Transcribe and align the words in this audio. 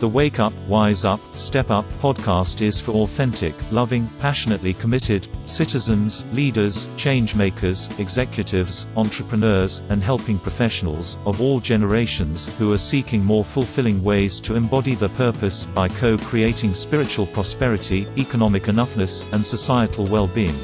The 0.00 0.08
Wake 0.08 0.40
Up, 0.40 0.54
Wise 0.66 1.04
Up, 1.04 1.20
Step 1.34 1.70
Up 1.70 1.84
podcast 2.00 2.62
is 2.62 2.80
for 2.80 2.92
authentic, 2.92 3.54
loving, 3.70 4.08
passionately 4.18 4.72
committed 4.72 5.28
citizens, 5.44 6.24
leaders, 6.32 6.88
change 6.96 7.34
makers, 7.34 7.90
executives, 7.98 8.86
entrepreneurs, 8.96 9.82
and 9.90 10.02
helping 10.02 10.38
professionals 10.38 11.18
of 11.26 11.42
all 11.42 11.60
generations 11.60 12.46
who 12.56 12.72
are 12.72 12.78
seeking 12.78 13.22
more 13.22 13.44
fulfilling 13.44 14.02
ways 14.02 14.40
to 14.40 14.54
embody 14.54 14.94
their 14.94 15.10
purpose 15.10 15.66
by 15.74 15.86
co 15.86 16.16
creating 16.16 16.72
spiritual 16.72 17.26
prosperity, 17.26 18.08
economic 18.16 18.62
enoughness, 18.64 19.30
and 19.34 19.44
societal 19.44 20.06
well 20.06 20.28
being. 20.28 20.58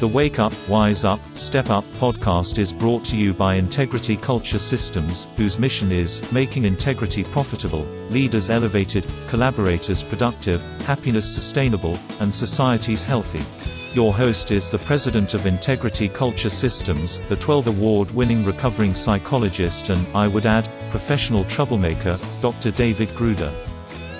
The 0.00 0.08
Wake 0.08 0.38
Up, 0.38 0.54
Wise 0.66 1.04
Up, 1.04 1.20
Step 1.34 1.68
Up 1.68 1.84
podcast 1.98 2.58
is 2.58 2.72
brought 2.72 3.04
to 3.04 3.18
you 3.18 3.34
by 3.34 3.56
Integrity 3.56 4.16
Culture 4.16 4.58
Systems, 4.58 5.28
whose 5.36 5.58
mission 5.58 5.92
is 5.92 6.22
making 6.32 6.64
integrity 6.64 7.22
profitable, 7.22 7.82
leaders 8.08 8.48
elevated, 8.48 9.06
collaborators 9.28 10.02
productive, 10.02 10.62
happiness 10.86 11.30
sustainable, 11.30 11.98
and 12.20 12.34
societies 12.34 13.04
healthy. 13.04 13.44
Your 13.92 14.14
host 14.14 14.52
is 14.52 14.70
the 14.70 14.78
president 14.78 15.34
of 15.34 15.44
Integrity 15.44 16.08
Culture 16.08 16.48
Systems, 16.48 17.20
the 17.28 17.36
12 17.36 17.66
award 17.66 18.10
winning 18.12 18.42
recovering 18.42 18.94
psychologist 18.94 19.90
and, 19.90 20.06
I 20.16 20.28
would 20.28 20.46
add, 20.46 20.66
professional 20.90 21.44
troublemaker, 21.44 22.18
Dr. 22.40 22.70
David 22.70 23.14
Gruder. 23.16 23.52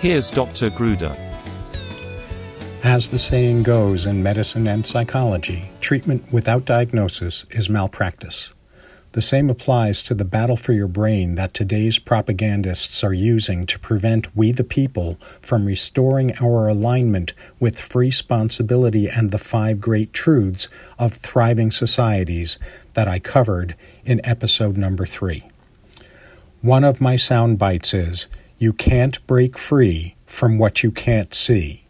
Here's 0.00 0.30
Dr. 0.30 0.68
Gruder. 0.68 1.29
As 2.82 3.10
the 3.10 3.18
saying 3.18 3.64
goes 3.64 4.06
in 4.06 4.22
medicine 4.22 4.66
and 4.66 4.86
psychology, 4.86 5.70
treatment 5.80 6.32
without 6.32 6.64
diagnosis 6.64 7.44
is 7.50 7.68
malpractice. 7.68 8.54
The 9.12 9.20
same 9.20 9.50
applies 9.50 10.02
to 10.04 10.14
the 10.14 10.24
battle 10.24 10.56
for 10.56 10.72
your 10.72 10.88
brain 10.88 11.34
that 11.34 11.52
today's 11.52 11.98
propagandists 11.98 13.04
are 13.04 13.12
using 13.12 13.66
to 13.66 13.78
prevent 13.78 14.34
we 14.34 14.50
the 14.50 14.64
people 14.64 15.16
from 15.42 15.66
restoring 15.66 16.32
our 16.40 16.68
alignment 16.68 17.34
with 17.58 17.78
free 17.78 18.06
responsibility 18.06 19.10
and 19.10 19.30
the 19.30 19.38
five 19.38 19.78
great 19.80 20.14
truths 20.14 20.70
of 20.98 21.12
thriving 21.12 21.70
societies 21.70 22.58
that 22.94 23.06
I 23.06 23.18
covered 23.18 23.76
in 24.06 24.22
episode 24.24 24.78
number 24.78 25.04
three. 25.04 25.42
One 26.62 26.84
of 26.84 26.98
my 26.98 27.16
sound 27.16 27.58
bites 27.58 27.92
is 27.92 28.28
You 28.56 28.72
can't 28.72 29.24
break 29.26 29.58
free 29.58 30.14
from 30.24 30.58
what 30.58 30.82
you 30.82 30.90
can't 30.90 31.34
see. 31.34 31.84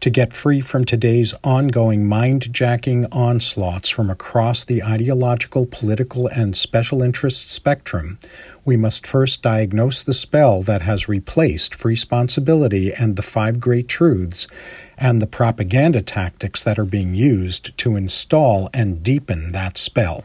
To 0.00 0.08
get 0.08 0.32
free 0.32 0.62
from 0.62 0.86
today's 0.86 1.34
ongoing 1.44 2.08
mind 2.08 2.54
jacking 2.54 3.04
onslaughts 3.12 3.90
from 3.90 4.08
across 4.08 4.64
the 4.64 4.82
ideological, 4.82 5.66
political, 5.66 6.26
and 6.26 6.56
special 6.56 7.02
interest 7.02 7.50
spectrum, 7.50 8.18
we 8.64 8.78
must 8.78 9.06
first 9.06 9.42
diagnose 9.42 10.02
the 10.02 10.14
spell 10.14 10.62
that 10.62 10.80
has 10.80 11.06
replaced 11.06 11.74
free 11.74 11.90
responsibility 11.90 12.94
and 12.94 13.16
the 13.16 13.22
five 13.22 13.60
great 13.60 13.88
truths, 13.88 14.48
and 14.96 15.20
the 15.20 15.26
propaganda 15.26 16.00
tactics 16.00 16.64
that 16.64 16.78
are 16.78 16.86
being 16.86 17.14
used 17.14 17.76
to 17.76 17.94
install 17.94 18.70
and 18.72 19.02
deepen 19.02 19.48
that 19.48 19.76
spell. 19.76 20.24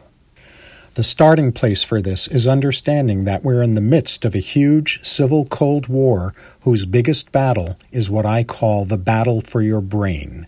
The 0.96 1.04
starting 1.04 1.52
place 1.52 1.84
for 1.84 2.00
this 2.00 2.26
is 2.26 2.48
understanding 2.48 3.26
that 3.26 3.44
we're 3.44 3.60
in 3.60 3.74
the 3.74 3.82
midst 3.82 4.24
of 4.24 4.34
a 4.34 4.38
huge 4.38 5.04
civil 5.04 5.44
Cold 5.44 5.88
War 5.88 6.32
whose 6.60 6.86
biggest 6.86 7.30
battle 7.32 7.76
is 7.92 8.10
what 8.10 8.24
I 8.24 8.42
call 8.42 8.86
the 8.86 8.96
battle 8.96 9.42
for 9.42 9.60
your 9.60 9.82
brain. 9.82 10.46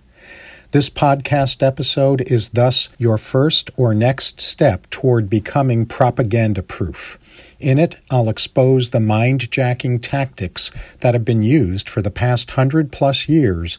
This 0.71 0.91
podcast 0.91 1.67
episode 1.67 2.21
is 2.21 2.51
thus 2.51 2.91
your 2.99 3.17
first 3.17 3.71
or 3.79 3.95
next 3.95 4.43
step 4.43 4.87
toward 4.91 5.31
becoming 5.31 5.87
propaganda 5.87 6.63
proof. 6.63 7.19
In 7.59 7.79
it, 7.79 7.95
I'll 8.11 8.29
expose 8.29 8.91
the 8.91 9.01
mind 9.01 9.51
jacking 9.51 9.99
tactics 9.99 10.71
that 11.01 11.15
have 11.15 11.25
been 11.25 11.43
used 11.43 11.89
for 11.89 12.03
the 12.03 12.11
past 12.11 12.51
hundred 12.51 12.93
plus 12.93 13.31
years 13.31 13.79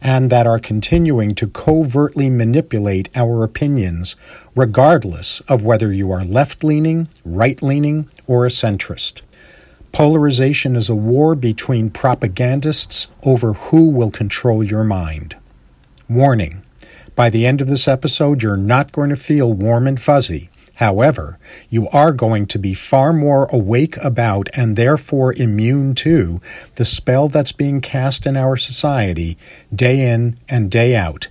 and 0.00 0.30
that 0.30 0.46
are 0.46 0.58
continuing 0.58 1.34
to 1.34 1.46
covertly 1.46 2.30
manipulate 2.30 3.10
our 3.14 3.44
opinions, 3.44 4.16
regardless 4.56 5.40
of 5.40 5.62
whether 5.62 5.92
you 5.92 6.10
are 6.10 6.24
left 6.24 6.64
leaning, 6.64 7.08
right 7.22 7.62
leaning, 7.62 8.08
or 8.26 8.46
a 8.46 8.48
centrist. 8.48 9.20
Polarization 9.92 10.74
is 10.74 10.88
a 10.88 10.96
war 10.96 11.34
between 11.34 11.90
propagandists 11.90 13.08
over 13.24 13.52
who 13.52 13.90
will 13.90 14.10
control 14.10 14.64
your 14.64 14.84
mind. 14.84 15.36
Warning 16.10 16.64
by 17.14 17.30
the 17.30 17.46
end 17.46 17.60
of 17.60 17.68
this 17.68 17.86
episode, 17.86 18.42
you're 18.42 18.56
not 18.56 18.90
going 18.90 19.10
to 19.10 19.16
feel 19.16 19.52
warm 19.52 19.86
and 19.86 20.00
fuzzy. 20.00 20.50
However, 20.74 21.38
you 21.68 21.86
are 21.92 22.10
going 22.12 22.46
to 22.46 22.58
be 22.58 22.74
far 22.74 23.12
more 23.12 23.44
awake 23.52 23.96
about 23.98 24.48
and 24.52 24.74
therefore 24.74 25.32
immune 25.34 25.94
to 25.94 26.40
the 26.74 26.84
spell 26.84 27.28
that's 27.28 27.52
being 27.52 27.80
cast 27.80 28.26
in 28.26 28.36
our 28.36 28.56
society 28.56 29.38
day 29.72 30.12
in 30.12 30.36
and 30.48 30.68
day 30.68 30.96
out. 30.96 31.28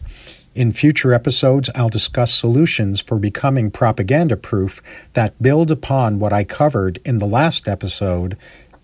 In 0.55 0.71
future 0.71 1.13
episodes, 1.13 1.69
I'll 1.75 1.89
discuss 1.89 2.33
solutions 2.33 3.01
for 3.01 3.19
becoming 3.19 3.71
propaganda 3.71 4.37
proof 4.37 5.09
that 5.11 5.41
build 5.41 5.71
upon 5.71 6.19
what 6.19 6.31
I 6.31 6.45
covered 6.45 6.99
in 7.03 7.17
the 7.17 7.27
last 7.27 7.67
episode, 7.67 8.37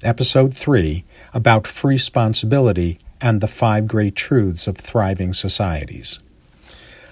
episode 0.04 0.54
3, 0.54 1.06
about 1.34 1.66
free 1.66 1.94
responsibility 1.94 3.00
and 3.26 3.42
the 3.42 3.48
five 3.48 3.88
great 3.88 4.16
truths 4.16 4.68
of 4.68 4.78
thriving 4.78 5.34
societies. 5.34 6.20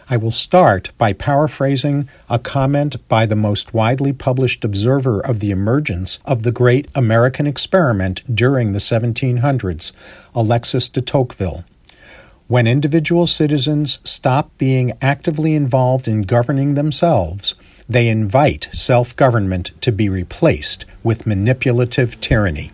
I 0.07 0.16
will 0.16 0.29
start 0.29 0.91
by 1.00 1.12
paraphrasing 1.12 2.07
a 2.29 2.38
comment 2.38 3.07
by 3.07 3.25
the 3.25 3.35
most 3.35 3.74
widely 3.74 4.13
published 4.13 4.63
observer 4.63 5.19
of 5.19 5.40
the 5.40 5.50
emergence 5.50 6.19
of 6.24 6.44
the 6.44 6.51
great 6.51 6.88
American 6.94 7.47
experiment 7.47 8.22
during 8.31 8.74
the 8.74 8.79
1700s, 8.79 9.91
Alexis 10.35 10.88
de 10.88 11.01
Tocqueville. 11.01 11.66
When 12.47 12.68
individual 12.68 13.25
citizens 13.25 13.97
stop 14.03 14.56
being 14.59 14.94
actively 15.01 15.56
involved 15.56 16.07
in 16.07 16.22
governing 16.22 16.75
themselves, 16.75 17.56
they 17.90 18.07
invite 18.07 18.69
self 18.72 19.16
government 19.16 19.72
to 19.81 19.91
be 19.91 20.09
replaced 20.09 20.85
with 21.01 21.25
manipulative 21.25 22.19
tyranny. 22.19 22.72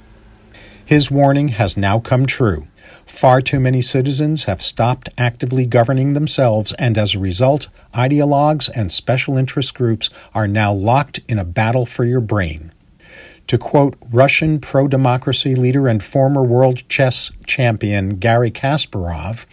His 0.86 1.10
warning 1.10 1.50
has 1.50 1.78
now 1.78 2.00
come 2.00 2.26
true. 2.26 2.68
Far 3.10 3.42
too 3.42 3.60
many 3.60 3.82
citizens 3.82 4.46
have 4.46 4.62
stopped 4.62 5.10
actively 5.18 5.66
governing 5.66 6.14
themselves, 6.14 6.72
and 6.74 6.98
as 6.98 7.16
a 7.16 7.20
result, 7.20 7.68
ideologues 7.94 8.70
and 8.74 8.94
special 8.94 9.36
interest 9.36 9.74
groups 9.74 10.10
are 10.34 10.48
now 10.48 10.72
locked 10.72 11.20
in 11.28 11.38
a 11.38 11.44
battle 11.44 11.86
for 11.86 12.06
your 12.06 12.22
brain. 12.22 12.72
To 13.48 13.58
quote 13.58 13.98
Russian 14.10 14.60
pro 14.60 14.88
democracy 14.88 15.54
leader 15.54 15.88
and 15.88 16.02
former 16.02 16.44
world 16.44 16.88
chess 16.88 17.32
champion 17.46 18.20
Gary 18.20 18.52
Kasparov, 18.52 19.48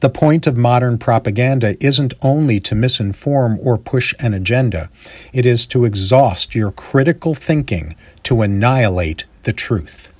the 0.00 0.10
point 0.10 0.46
of 0.46 0.56
modern 0.56 0.98
propaganda 0.98 1.76
isn't 1.80 2.14
only 2.22 2.58
to 2.60 2.74
misinform 2.74 3.58
or 3.64 3.78
push 3.78 4.14
an 4.18 4.32
agenda, 4.34 4.90
it 5.32 5.44
is 5.44 5.66
to 5.66 5.84
exhaust 5.84 6.54
your 6.54 6.72
critical 6.72 7.34
thinking 7.34 7.94
to 8.24 8.42
annihilate 8.42 9.24
the 9.42 9.52
truth. 9.52 10.12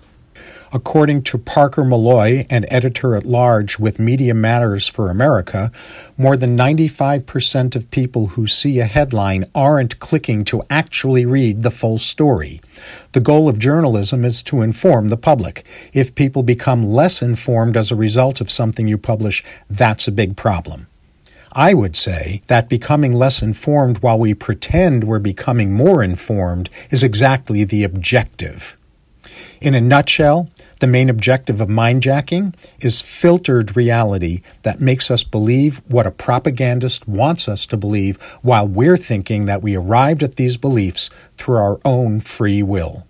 According 0.70 1.22
to 1.22 1.38
Parker 1.38 1.82
Molloy, 1.82 2.44
an 2.50 2.66
editor 2.70 3.16
at 3.16 3.24
large 3.24 3.78
with 3.78 3.98
Media 3.98 4.34
Matters 4.34 4.86
for 4.86 5.10
America, 5.10 5.72
more 6.18 6.36
than 6.36 6.58
95% 6.58 7.74
of 7.74 7.90
people 7.90 8.28
who 8.28 8.46
see 8.46 8.78
a 8.78 8.84
headline 8.84 9.46
aren't 9.54 9.98
clicking 9.98 10.44
to 10.44 10.62
actually 10.68 11.24
read 11.24 11.62
the 11.62 11.70
full 11.70 11.96
story. 11.96 12.60
The 13.12 13.20
goal 13.20 13.48
of 13.48 13.58
journalism 13.58 14.26
is 14.26 14.42
to 14.44 14.60
inform 14.60 15.08
the 15.08 15.16
public. 15.16 15.64
If 15.94 16.14
people 16.14 16.42
become 16.42 16.84
less 16.84 17.22
informed 17.22 17.74
as 17.74 17.90
a 17.90 17.96
result 17.96 18.42
of 18.42 18.50
something 18.50 18.86
you 18.86 18.98
publish, 18.98 19.42
that's 19.70 20.06
a 20.06 20.12
big 20.12 20.36
problem. 20.36 20.86
I 21.52 21.72
would 21.72 21.96
say 21.96 22.42
that 22.48 22.68
becoming 22.68 23.14
less 23.14 23.40
informed 23.40 24.02
while 24.02 24.18
we 24.18 24.34
pretend 24.34 25.04
we're 25.04 25.18
becoming 25.18 25.72
more 25.72 26.02
informed 26.02 26.68
is 26.90 27.02
exactly 27.02 27.64
the 27.64 27.84
objective. 27.84 28.76
In 29.60 29.74
a 29.74 29.80
nutshell, 29.80 30.48
the 30.78 30.86
main 30.86 31.10
objective 31.10 31.60
of 31.60 31.68
mindjacking 31.68 32.54
is 32.80 33.00
filtered 33.00 33.76
reality 33.76 34.42
that 34.62 34.80
makes 34.80 35.10
us 35.10 35.24
believe 35.24 35.82
what 35.88 36.06
a 36.06 36.10
propagandist 36.10 37.08
wants 37.08 37.48
us 37.48 37.66
to 37.66 37.76
believe 37.76 38.16
while 38.42 38.66
we're 38.66 38.96
thinking 38.96 39.46
that 39.46 39.62
we 39.62 39.76
arrived 39.76 40.22
at 40.22 40.36
these 40.36 40.56
beliefs 40.56 41.08
through 41.36 41.56
our 41.56 41.80
own 41.84 42.20
free 42.20 42.62
will. 42.62 43.06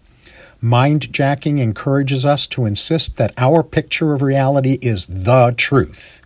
Mindjacking 0.62 1.60
encourages 1.60 2.26
us 2.26 2.46
to 2.48 2.64
insist 2.64 3.16
that 3.16 3.32
our 3.36 3.62
picture 3.62 4.12
of 4.12 4.22
reality 4.22 4.78
is 4.82 5.06
the 5.06 5.54
truth. 5.56 6.24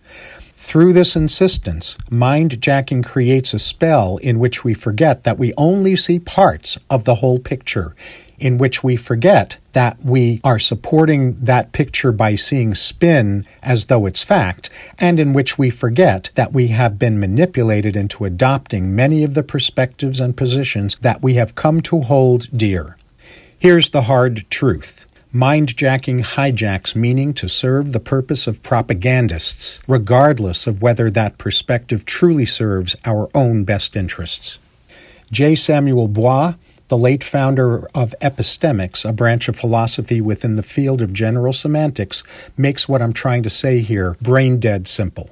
Through 0.54 0.92
this 0.92 1.16
insistence, 1.16 1.96
mindjacking 2.08 3.04
creates 3.04 3.52
a 3.52 3.58
spell 3.58 4.16
in 4.18 4.38
which 4.38 4.64
we 4.64 4.74
forget 4.74 5.24
that 5.24 5.36
we 5.36 5.52
only 5.58 5.96
see 5.96 6.18
parts 6.20 6.78
of 6.88 7.04
the 7.04 7.16
whole 7.16 7.40
picture 7.40 7.94
in 8.42 8.58
which 8.58 8.82
we 8.82 8.96
forget 8.96 9.56
that 9.72 9.96
we 10.04 10.40
are 10.42 10.58
supporting 10.58 11.34
that 11.34 11.72
picture 11.72 12.12
by 12.12 12.34
seeing 12.34 12.74
spin 12.74 13.46
as 13.62 13.86
though 13.86 14.04
it's 14.04 14.24
fact, 14.24 14.68
and 14.98 15.18
in 15.18 15.32
which 15.32 15.56
we 15.56 15.70
forget 15.70 16.30
that 16.34 16.52
we 16.52 16.68
have 16.68 16.98
been 16.98 17.20
manipulated 17.20 17.96
into 17.96 18.24
adopting 18.24 18.94
many 18.94 19.22
of 19.22 19.34
the 19.34 19.42
perspectives 19.42 20.20
and 20.20 20.36
positions 20.36 20.96
that 20.96 21.22
we 21.22 21.34
have 21.34 21.54
come 21.54 21.80
to 21.80 22.00
hold 22.00 22.48
dear. 22.56 22.96
Here's 23.58 23.90
the 23.90 24.02
hard 24.02 24.44
truth. 24.50 25.06
Mind-jacking 25.32 26.18
hijacks 26.20 26.94
meaning 26.94 27.32
to 27.34 27.48
serve 27.48 27.92
the 27.92 28.00
purpose 28.00 28.46
of 28.46 28.62
propagandists, 28.62 29.82
regardless 29.88 30.66
of 30.66 30.82
whether 30.82 31.08
that 31.10 31.38
perspective 31.38 32.04
truly 32.04 32.44
serves 32.44 32.96
our 33.06 33.30
own 33.34 33.64
best 33.64 33.96
interests. 33.96 34.58
J. 35.30 35.54
Samuel 35.54 36.08
Bois, 36.08 36.54
the 36.88 36.98
late 36.98 37.24
founder 37.24 37.86
of 37.94 38.14
epistemics, 38.20 39.08
a 39.08 39.12
branch 39.12 39.48
of 39.48 39.56
philosophy 39.56 40.20
within 40.20 40.56
the 40.56 40.62
field 40.62 41.00
of 41.00 41.12
general 41.12 41.52
semantics, 41.52 42.22
makes 42.56 42.88
what 42.88 43.00
I'm 43.00 43.12
trying 43.12 43.42
to 43.44 43.50
say 43.50 43.80
here 43.80 44.16
brain 44.20 44.58
dead 44.58 44.86
simple. 44.86 45.30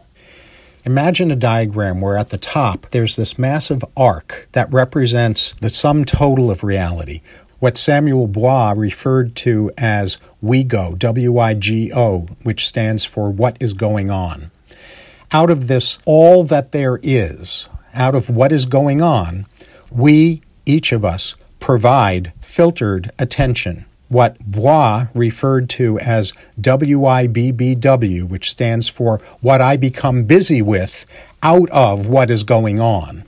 Imagine 0.84 1.30
a 1.30 1.36
diagram 1.36 2.00
where 2.00 2.16
at 2.16 2.30
the 2.30 2.38
top 2.38 2.88
there's 2.88 3.16
this 3.16 3.38
massive 3.38 3.84
arc 3.96 4.48
that 4.52 4.72
represents 4.72 5.52
the 5.52 5.68
sum 5.68 6.04
total 6.06 6.50
of 6.50 6.64
reality, 6.64 7.20
what 7.58 7.76
Samuel 7.76 8.26
Bois 8.26 8.72
referred 8.74 9.36
to 9.36 9.70
as 9.76 10.16
WIGO, 10.42 10.98
W 10.98 11.38
I 11.38 11.52
G 11.52 11.92
O, 11.94 12.20
which 12.42 12.66
stands 12.66 13.04
for 13.04 13.30
what 13.30 13.58
is 13.60 13.74
going 13.74 14.10
on. 14.10 14.50
Out 15.32 15.50
of 15.50 15.68
this, 15.68 15.98
all 16.06 16.44
that 16.44 16.72
there 16.72 16.98
is, 17.02 17.68
out 17.92 18.14
of 18.14 18.30
what 18.30 18.50
is 18.50 18.64
going 18.64 19.02
on, 19.02 19.44
we, 19.92 20.40
each 20.66 20.92
of 20.92 21.04
us, 21.04 21.36
provide 21.58 22.32
filtered 22.40 23.10
attention. 23.18 23.84
What 24.08 24.38
Bois 24.40 25.06
referred 25.14 25.68
to 25.70 25.98
as 26.00 26.32
WIBBW, 26.60 28.28
which 28.28 28.50
stands 28.50 28.88
for 28.88 29.18
what 29.40 29.60
I 29.60 29.76
become 29.76 30.24
busy 30.24 30.60
with 30.60 31.06
out 31.42 31.70
of 31.70 32.08
what 32.08 32.28
is 32.28 32.42
going 32.42 32.80
on. 32.80 33.24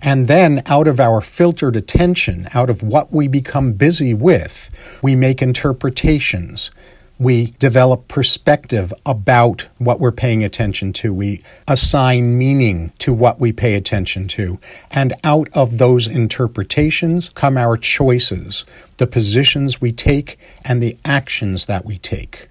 And 0.00 0.28
then, 0.28 0.62
out 0.66 0.86
of 0.86 1.00
our 1.00 1.20
filtered 1.20 1.76
attention, 1.76 2.48
out 2.54 2.70
of 2.70 2.82
what 2.82 3.12
we 3.12 3.26
become 3.26 3.72
busy 3.72 4.14
with, 4.14 4.70
we 5.02 5.14
make 5.16 5.42
interpretations. 5.42 6.70
We 7.18 7.54
develop 7.58 8.06
perspective 8.06 8.94
about 9.04 9.68
what 9.78 9.98
we're 9.98 10.12
paying 10.12 10.44
attention 10.44 10.92
to. 10.94 11.12
We 11.12 11.42
assign 11.66 12.38
meaning 12.38 12.92
to 12.98 13.12
what 13.12 13.40
we 13.40 13.52
pay 13.52 13.74
attention 13.74 14.28
to. 14.28 14.60
And 14.92 15.14
out 15.24 15.48
of 15.52 15.78
those 15.78 16.06
interpretations 16.06 17.28
come 17.30 17.56
our 17.56 17.76
choices, 17.76 18.64
the 18.98 19.08
positions 19.08 19.80
we 19.80 19.90
take, 19.90 20.38
and 20.64 20.80
the 20.80 20.96
actions 21.04 21.66
that 21.66 21.84
we 21.84 21.98
take. 21.98 22.46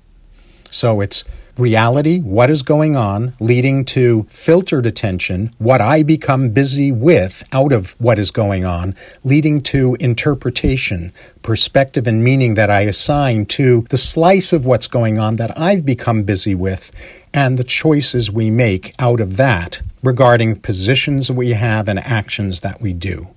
So 0.70 1.00
it's 1.00 1.24
reality, 1.58 2.20
what 2.20 2.50
is 2.50 2.62
going 2.62 2.96
on, 2.96 3.34
leading 3.40 3.86
to 3.86 4.24
filtered 4.30 4.86
attention, 4.86 5.52
what 5.58 5.82
I 5.82 6.04
become 6.04 6.50
busy 6.50 6.92
with 6.92 7.44
out 7.52 7.72
of 7.72 8.00
what 8.00 8.20
is 8.20 8.32
going 8.32 8.66
on, 8.66 8.96
leading 9.24 9.62
to 9.64 9.96
interpretation, 10.00 11.12
perspective, 11.42 12.08
and 12.08 12.24
meaning 12.24 12.54
that 12.56 12.70
I 12.70 12.82
assign 12.82 13.46
to 13.48 13.82
the 13.90 13.98
slice 13.98 14.54
of 14.54 14.66
what's 14.66 14.88
going 14.88 15.20
on 15.20 15.36
that 15.36 15.58
I've 15.58 15.86
become 15.86 16.24
busy 16.24 16.56
with, 16.56 16.92
and 17.34 17.58
the 17.58 17.64
choices 17.64 18.32
we 18.32 18.50
make 18.50 18.94
out 19.00 19.20
of 19.20 19.38
that 19.38 19.82
regarding 20.04 20.56
positions 20.58 21.32
we 21.32 21.52
have 21.52 21.88
and 21.88 22.00
actions 22.00 22.62
that 22.62 22.82
we 22.82 22.94
do. 22.94 23.30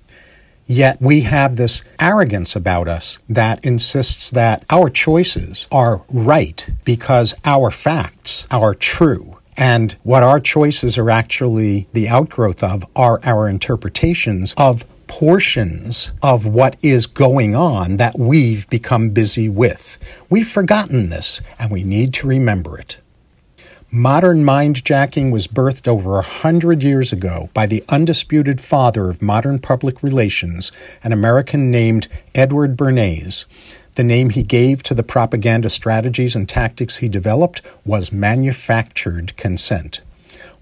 Yet 0.67 1.01
we 1.01 1.21
have 1.21 1.55
this 1.55 1.83
arrogance 1.99 2.55
about 2.55 2.87
us 2.87 3.19
that 3.27 3.63
insists 3.65 4.31
that 4.31 4.63
our 4.69 4.89
choices 4.89 5.67
are 5.71 6.01
right 6.11 6.69
because 6.85 7.33
our 7.43 7.69
facts 7.71 8.47
are 8.49 8.73
true. 8.73 9.37
And 9.57 9.93
what 10.03 10.23
our 10.23 10.39
choices 10.39 10.97
are 10.97 11.09
actually 11.09 11.87
the 11.93 12.07
outgrowth 12.07 12.63
of 12.63 12.85
are 12.95 13.19
our 13.23 13.49
interpretations 13.49 14.53
of 14.57 14.85
portions 15.07 16.13
of 16.23 16.45
what 16.45 16.77
is 16.81 17.05
going 17.05 17.53
on 17.53 17.97
that 17.97 18.17
we've 18.17 18.69
become 18.69 19.09
busy 19.09 19.49
with. 19.49 19.99
We've 20.29 20.47
forgotten 20.47 21.09
this 21.09 21.41
and 21.59 21.69
we 21.69 21.83
need 21.83 22.13
to 22.15 22.27
remember 22.27 22.77
it. 22.77 23.00
Modern 23.93 24.45
mind 24.45 24.85
jacking 24.85 25.31
was 25.31 25.49
birthed 25.49 25.85
over 25.85 26.17
a 26.17 26.21
hundred 26.21 26.81
years 26.81 27.11
ago 27.11 27.49
by 27.53 27.65
the 27.65 27.83
undisputed 27.89 28.61
father 28.61 29.09
of 29.09 29.21
modern 29.21 29.59
public 29.59 30.01
relations, 30.01 30.71
an 31.03 31.11
American 31.11 31.69
named 31.69 32.07
Edward 32.33 32.77
Bernays. 32.77 33.43
The 33.95 34.05
name 34.05 34.29
he 34.29 34.43
gave 34.43 34.81
to 34.83 34.93
the 34.93 35.03
propaganda 35.03 35.69
strategies 35.69 36.37
and 36.37 36.47
tactics 36.47 36.97
he 36.97 37.09
developed 37.09 37.61
was 37.85 38.13
manufactured 38.13 39.35
consent. 39.35 39.99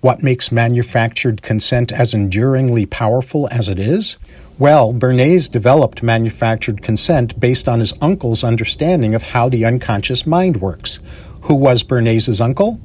What 0.02 0.24
makes 0.24 0.52
manufactured 0.52 1.44
consent 1.44 1.92
as 1.92 2.16
enduringly 2.16 2.88
powerful 2.88 3.48
as 3.52 3.70
it 3.70 3.78
is? 3.78 4.18
Well, 4.58 4.92
Bernays 4.92 5.48
developed 5.52 6.02
manufactured 6.02 6.82
consent 6.82 7.40
based 7.40 7.70
on 7.70 7.80
his 7.80 7.94
uncle's 8.02 8.44
understanding 8.44 9.14
of 9.14 9.22
how 9.22 9.50
the 9.50 9.66
unconscious 9.66 10.26
mind 10.26 10.62
works. 10.62 11.00
Who 11.44 11.54
was 11.54 11.84
Bernays' 11.84 12.42
uncle? 12.42 12.80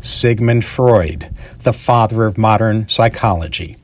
Sigmund 0.00 0.64
Freud, 0.64 1.34
the 1.62 1.72
father 1.72 2.24
of 2.24 2.38
modern 2.38 2.88
psychology. 2.88 3.76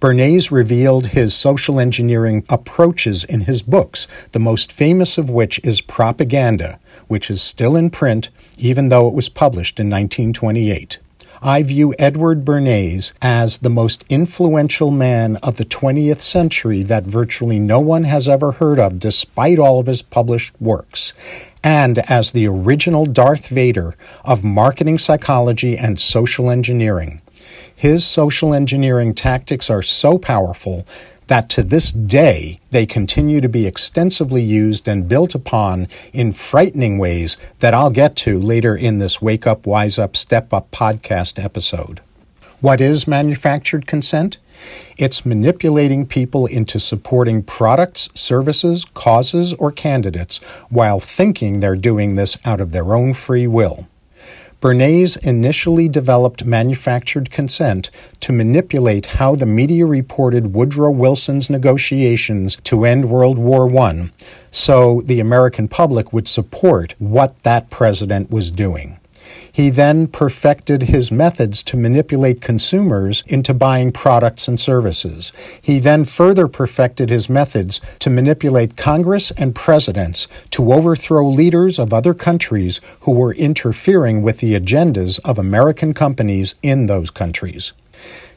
Bernays 0.00 0.50
revealed 0.50 1.08
his 1.08 1.34
social 1.34 1.80
engineering 1.80 2.44
approaches 2.48 3.24
in 3.24 3.42
his 3.42 3.62
books, 3.62 4.06
the 4.32 4.38
most 4.38 4.70
famous 4.72 5.16
of 5.16 5.30
which 5.30 5.60
is 5.64 5.80
Propaganda, 5.80 6.78
which 7.08 7.30
is 7.30 7.40
still 7.40 7.76
in 7.76 7.88
print 7.88 8.30
even 8.58 8.88
though 8.88 9.08
it 9.08 9.14
was 9.14 9.28
published 9.28 9.80
in 9.80 9.86
1928. 9.86 10.98
I 11.44 11.64
view 11.64 11.92
Edward 11.98 12.44
Bernays 12.44 13.12
as 13.20 13.58
the 13.58 13.68
most 13.68 14.04
influential 14.08 14.92
man 14.92 15.38
of 15.42 15.56
the 15.56 15.64
20th 15.64 16.20
century 16.20 16.84
that 16.84 17.02
virtually 17.02 17.58
no 17.58 17.80
one 17.80 18.04
has 18.04 18.28
ever 18.28 18.52
heard 18.52 18.78
of, 18.78 19.00
despite 19.00 19.58
all 19.58 19.80
of 19.80 19.88
his 19.88 20.02
published 20.02 20.54
works 20.60 21.12
and 21.64 21.98
as 22.08 22.30
the 22.30 22.46
original 22.46 23.06
Darth 23.06 23.48
Vader 23.48 23.96
of 24.24 24.44
marketing 24.44 24.98
psychology 24.98 25.76
and 25.76 25.98
social 25.98 26.48
engineering. 26.48 27.20
His 27.74 28.06
social 28.06 28.54
engineering 28.54 29.12
tactics 29.12 29.68
are 29.68 29.82
so 29.82 30.18
powerful 30.18 30.86
that 31.26 31.48
to 31.50 31.62
this 31.62 31.92
day 31.92 32.60
they 32.70 32.86
continue 32.86 33.40
to 33.40 33.48
be 33.48 33.66
extensively 33.66 34.42
used 34.42 34.88
and 34.88 35.08
built 35.08 35.34
upon 35.34 35.88
in 36.12 36.32
frightening 36.32 36.98
ways 36.98 37.36
that 37.60 37.74
I'll 37.74 37.90
get 37.90 38.16
to 38.16 38.38
later 38.38 38.76
in 38.76 38.98
this 38.98 39.22
Wake 39.22 39.46
Up, 39.46 39.66
Wise 39.66 39.98
Up, 39.98 40.16
Step 40.16 40.52
Up 40.52 40.70
podcast 40.70 41.42
episode. 41.42 42.00
What 42.60 42.80
is 42.80 43.08
manufactured 43.08 43.86
consent? 43.86 44.38
It's 44.96 45.26
manipulating 45.26 46.06
people 46.06 46.46
into 46.46 46.78
supporting 46.78 47.42
products, 47.42 48.08
services, 48.14 48.84
causes, 48.84 49.52
or 49.54 49.72
candidates 49.72 50.38
while 50.70 51.00
thinking 51.00 51.58
they're 51.58 51.74
doing 51.74 52.14
this 52.14 52.38
out 52.44 52.60
of 52.60 52.72
their 52.72 52.94
own 52.94 53.14
free 53.14 53.46
will. 53.46 53.88
Bernays 54.62 55.16
initially 55.26 55.88
developed 55.88 56.44
manufactured 56.44 57.32
consent 57.32 57.90
to 58.20 58.32
manipulate 58.32 59.06
how 59.18 59.34
the 59.34 59.44
media 59.44 59.84
reported 59.84 60.54
Woodrow 60.54 60.92
Wilson's 60.92 61.50
negotiations 61.50 62.54
to 62.62 62.84
end 62.84 63.10
World 63.10 63.38
War 63.38 63.68
I 63.76 64.10
so 64.52 65.00
the 65.00 65.18
American 65.18 65.66
public 65.66 66.12
would 66.12 66.28
support 66.28 66.94
what 67.00 67.42
that 67.42 67.70
president 67.70 68.30
was 68.30 68.52
doing. 68.52 69.00
He 69.50 69.70
then 69.70 70.06
perfected 70.06 70.82
his 70.82 71.12
methods 71.12 71.62
to 71.64 71.76
manipulate 71.76 72.40
consumers 72.40 73.22
into 73.26 73.54
buying 73.54 73.92
products 73.92 74.48
and 74.48 74.58
services. 74.58 75.32
He 75.60 75.78
then 75.78 76.04
further 76.04 76.48
perfected 76.48 77.10
his 77.10 77.28
methods 77.28 77.80
to 78.00 78.10
manipulate 78.10 78.76
Congress 78.76 79.30
and 79.32 79.54
presidents 79.54 80.28
to 80.50 80.72
overthrow 80.72 81.28
leaders 81.28 81.78
of 81.78 81.92
other 81.92 82.14
countries 82.14 82.80
who 83.00 83.12
were 83.12 83.34
interfering 83.34 84.22
with 84.22 84.38
the 84.38 84.54
agendas 84.54 85.20
of 85.24 85.38
American 85.38 85.94
companies 85.94 86.54
in 86.62 86.86
those 86.86 87.10
countries. 87.10 87.72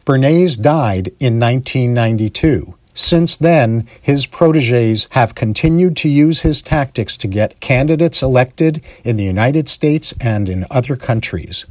Bernays 0.05 0.61
died 0.61 1.07
in 1.19 1.39
1992. 1.39 2.75
Since 2.97 3.35
then, 3.35 3.87
his 4.01 4.25
proteges 4.25 5.09
have 5.11 5.35
continued 5.35 5.97
to 5.97 6.09
use 6.09 6.41
his 6.41 6.61
tactics 6.61 7.17
to 7.17 7.27
get 7.27 7.59
candidates 7.59 8.23
elected 8.23 8.81
in 9.03 9.17
the 9.17 9.25
United 9.25 9.67
States 9.67 10.13
and 10.21 10.47
in 10.47 10.65
other 10.71 10.95
countries. 10.95 11.65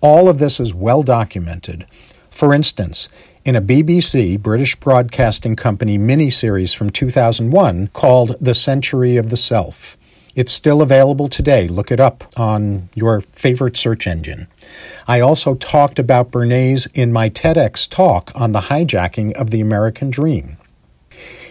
All 0.00 0.28
of 0.28 0.38
this 0.38 0.60
is 0.60 0.72
well 0.72 1.02
documented. 1.02 1.84
For 2.30 2.54
instance, 2.54 3.08
in 3.44 3.56
a 3.56 3.60
BBC, 3.60 4.40
British 4.40 4.76
Broadcasting 4.76 5.56
Company 5.56 5.98
miniseries 5.98 6.76
from 6.76 6.90
2001 6.90 7.88
called 7.88 8.36
The 8.40 8.54
Century 8.54 9.16
of 9.16 9.30
the 9.30 9.36
Self. 9.36 9.96
It's 10.34 10.52
still 10.52 10.80
available 10.80 11.28
today. 11.28 11.68
Look 11.68 11.92
it 11.92 12.00
up 12.00 12.24
on 12.38 12.88
your 12.94 13.20
favorite 13.20 13.76
search 13.76 14.06
engine. 14.06 14.46
I 15.06 15.20
also 15.20 15.54
talked 15.54 15.98
about 15.98 16.30
Bernays 16.30 16.88
in 16.94 17.12
my 17.12 17.28
TEDx 17.28 17.88
talk 17.88 18.32
on 18.34 18.52
the 18.52 18.62
hijacking 18.62 19.32
of 19.34 19.50
the 19.50 19.60
American 19.60 20.08
dream. 20.08 20.56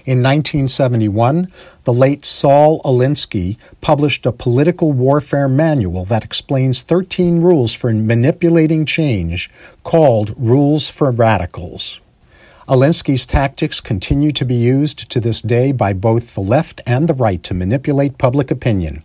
In 0.03 0.23
1971, 0.23 1.51
the 1.83 1.93
late 1.93 2.25
Saul 2.25 2.81
Alinsky 2.81 3.59
published 3.81 4.25
a 4.25 4.31
political 4.31 4.91
warfare 4.93 5.47
manual 5.47 6.03
that 6.05 6.23
explains 6.23 6.81
13 6.81 7.39
rules 7.39 7.75
for 7.75 7.93
manipulating 7.93 8.87
change 8.87 9.51
called 9.83 10.33
Rules 10.35 10.89
for 10.89 11.11
Radicals. 11.11 12.00
Alinsky's 12.71 13.25
tactics 13.25 13.81
continue 13.81 14.31
to 14.31 14.45
be 14.45 14.55
used 14.55 15.09
to 15.11 15.19
this 15.19 15.41
day 15.41 15.73
by 15.73 15.91
both 15.91 16.35
the 16.35 16.39
left 16.39 16.79
and 16.85 17.09
the 17.09 17.13
right 17.13 17.43
to 17.43 17.53
manipulate 17.53 18.17
public 18.17 18.49
opinion. 18.49 19.03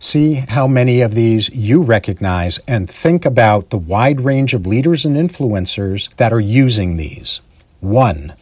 See 0.00 0.34
how 0.48 0.66
many 0.66 1.02
of 1.02 1.14
these 1.14 1.48
you 1.50 1.82
recognize 1.82 2.58
and 2.66 2.90
think 2.90 3.24
about 3.24 3.70
the 3.70 3.78
wide 3.78 4.22
range 4.22 4.54
of 4.54 4.66
leaders 4.66 5.04
and 5.04 5.14
influencers 5.14 6.12
that 6.16 6.32
are 6.32 6.40
using 6.40 6.96
these. 6.96 7.42
1. 7.78 8.34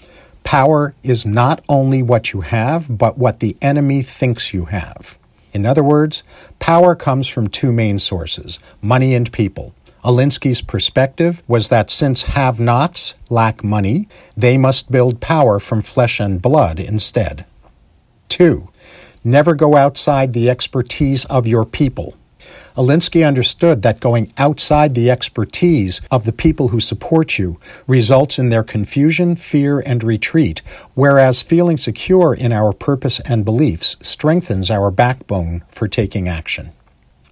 Power 0.45 0.95
is 1.03 1.27
not 1.27 1.63
only 1.69 2.03
what 2.03 2.33
you 2.33 2.41
have, 2.41 2.97
but 2.97 3.19
what 3.19 3.41
the 3.41 3.59
enemy 3.61 4.01
thinks 4.01 4.55
you 4.55 4.65
have. 4.65 5.19
In 5.53 5.67
other 5.67 5.85
words, 5.85 6.23
power 6.59 6.95
comes 6.95 7.29
from 7.29 7.49
two 7.49 7.71
main 7.71 7.99
sources 7.99 8.59
money 8.81 9.15
and 9.15 9.31
people. 9.31 9.75
Alinsky's 10.05 10.61
perspective 10.61 11.43
was 11.49 11.71
that 11.71 11.89
since 11.89 12.25
have 12.25 12.61
nots 12.61 13.15
lack 13.31 13.65
money, 13.65 14.07
they 14.37 14.59
must 14.59 14.93
build 14.93 15.21
power 15.21 15.59
from 15.59 15.81
flesh 15.81 16.21
and 16.21 16.43
blood 16.43 16.79
instead. 16.79 17.47
2. 18.29 18.69
Never 19.25 19.55
go 19.55 19.77
outside 19.77 20.35
the 20.35 20.51
expertise 20.51 21.25
of 21.27 21.47
your 21.47 21.65
people. 21.65 22.15
Alinsky 22.77 23.27
understood 23.27 23.81
that 23.81 24.01
going 24.01 24.31
outside 24.37 24.95
the 24.95 25.11
expertise 25.11 26.03
of 26.11 26.25
the 26.25 26.33
people 26.33 26.69
who 26.69 26.81
support 26.81 27.39
you 27.39 27.59
results 27.87 28.39
in 28.39 28.51
their 28.51 28.63
confusion, 28.63 29.35
fear, 29.35 29.81
and 29.81 30.05
retreat, 30.05 30.61
whereas 30.95 31.41
feeling 31.41 31.79
secure 31.79 32.35
in 32.35 32.53
our 32.53 32.73
purpose 32.75 33.21
and 33.21 33.45
beliefs 33.45 33.97
strengthens 34.03 34.71
our 34.71 34.91
backbone 34.91 35.63
for 35.69 35.89
taking 35.89 36.29
action. 36.29 36.73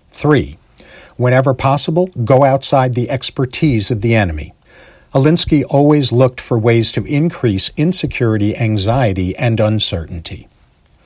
3. 0.09 0.57
Whenever 1.17 1.55
possible, 1.55 2.09
go 2.25 2.45
outside 2.45 2.95
the 2.95 3.11
expertise 3.11 3.91
of 3.91 4.01
the 4.01 4.15
enemy. 4.15 4.53
Alinsky 5.15 5.63
always 5.69 6.11
looked 6.11 6.41
for 6.41 6.59
ways 6.59 6.91
to 6.93 7.05
increase 7.05 7.71
insecurity, 7.77 8.57
anxiety, 8.57 9.37
and 9.37 9.61
uncertainty. 9.61 10.49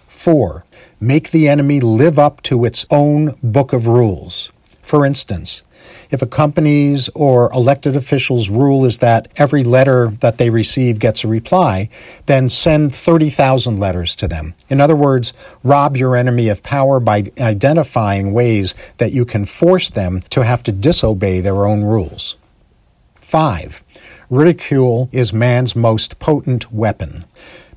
4. 0.06 0.64
Make 1.00 1.30
the 1.30 1.48
enemy 1.48 1.80
live 1.80 2.18
up 2.18 2.40
to 2.42 2.64
its 2.64 2.86
own 2.90 3.36
book 3.42 3.72
of 3.72 3.88
rules. 3.88 4.50
For 4.80 5.04
instance, 5.04 5.62
if 6.10 6.22
a 6.22 6.26
company's 6.26 7.08
or 7.10 7.52
elected 7.52 7.96
official's 7.96 8.50
rule 8.50 8.84
is 8.84 8.98
that 8.98 9.28
every 9.36 9.64
letter 9.64 10.08
that 10.20 10.38
they 10.38 10.50
receive 10.50 10.98
gets 10.98 11.24
a 11.24 11.28
reply, 11.28 11.88
then 12.26 12.48
send 12.48 12.94
30,000 12.94 13.78
letters 13.78 14.14
to 14.16 14.28
them. 14.28 14.54
In 14.68 14.80
other 14.80 14.96
words, 14.96 15.32
rob 15.62 15.96
your 15.96 16.16
enemy 16.16 16.48
of 16.48 16.62
power 16.62 17.00
by 17.00 17.30
identifying 17.40 18.32
ways 18.32 18.74
that 18.98 19.12
you 19.12 19.24
can 19.24 19.44
force 19.44 19.90
them 19.90 20.20
to 20.30 20.44
have 20.44 20.62
to 20.64 20.72
disobey 20.72 21.40
their 21.40 21.66
own 21.66 21.82
rules. 21.82 22.36
5. 23.16 23.82
Ridicule 24.30 25.08
is 25.12 25.32
man's 25.32 25.74
most 25.74 26.18
potent 26.18 26.72
weapon. 26.72 27.24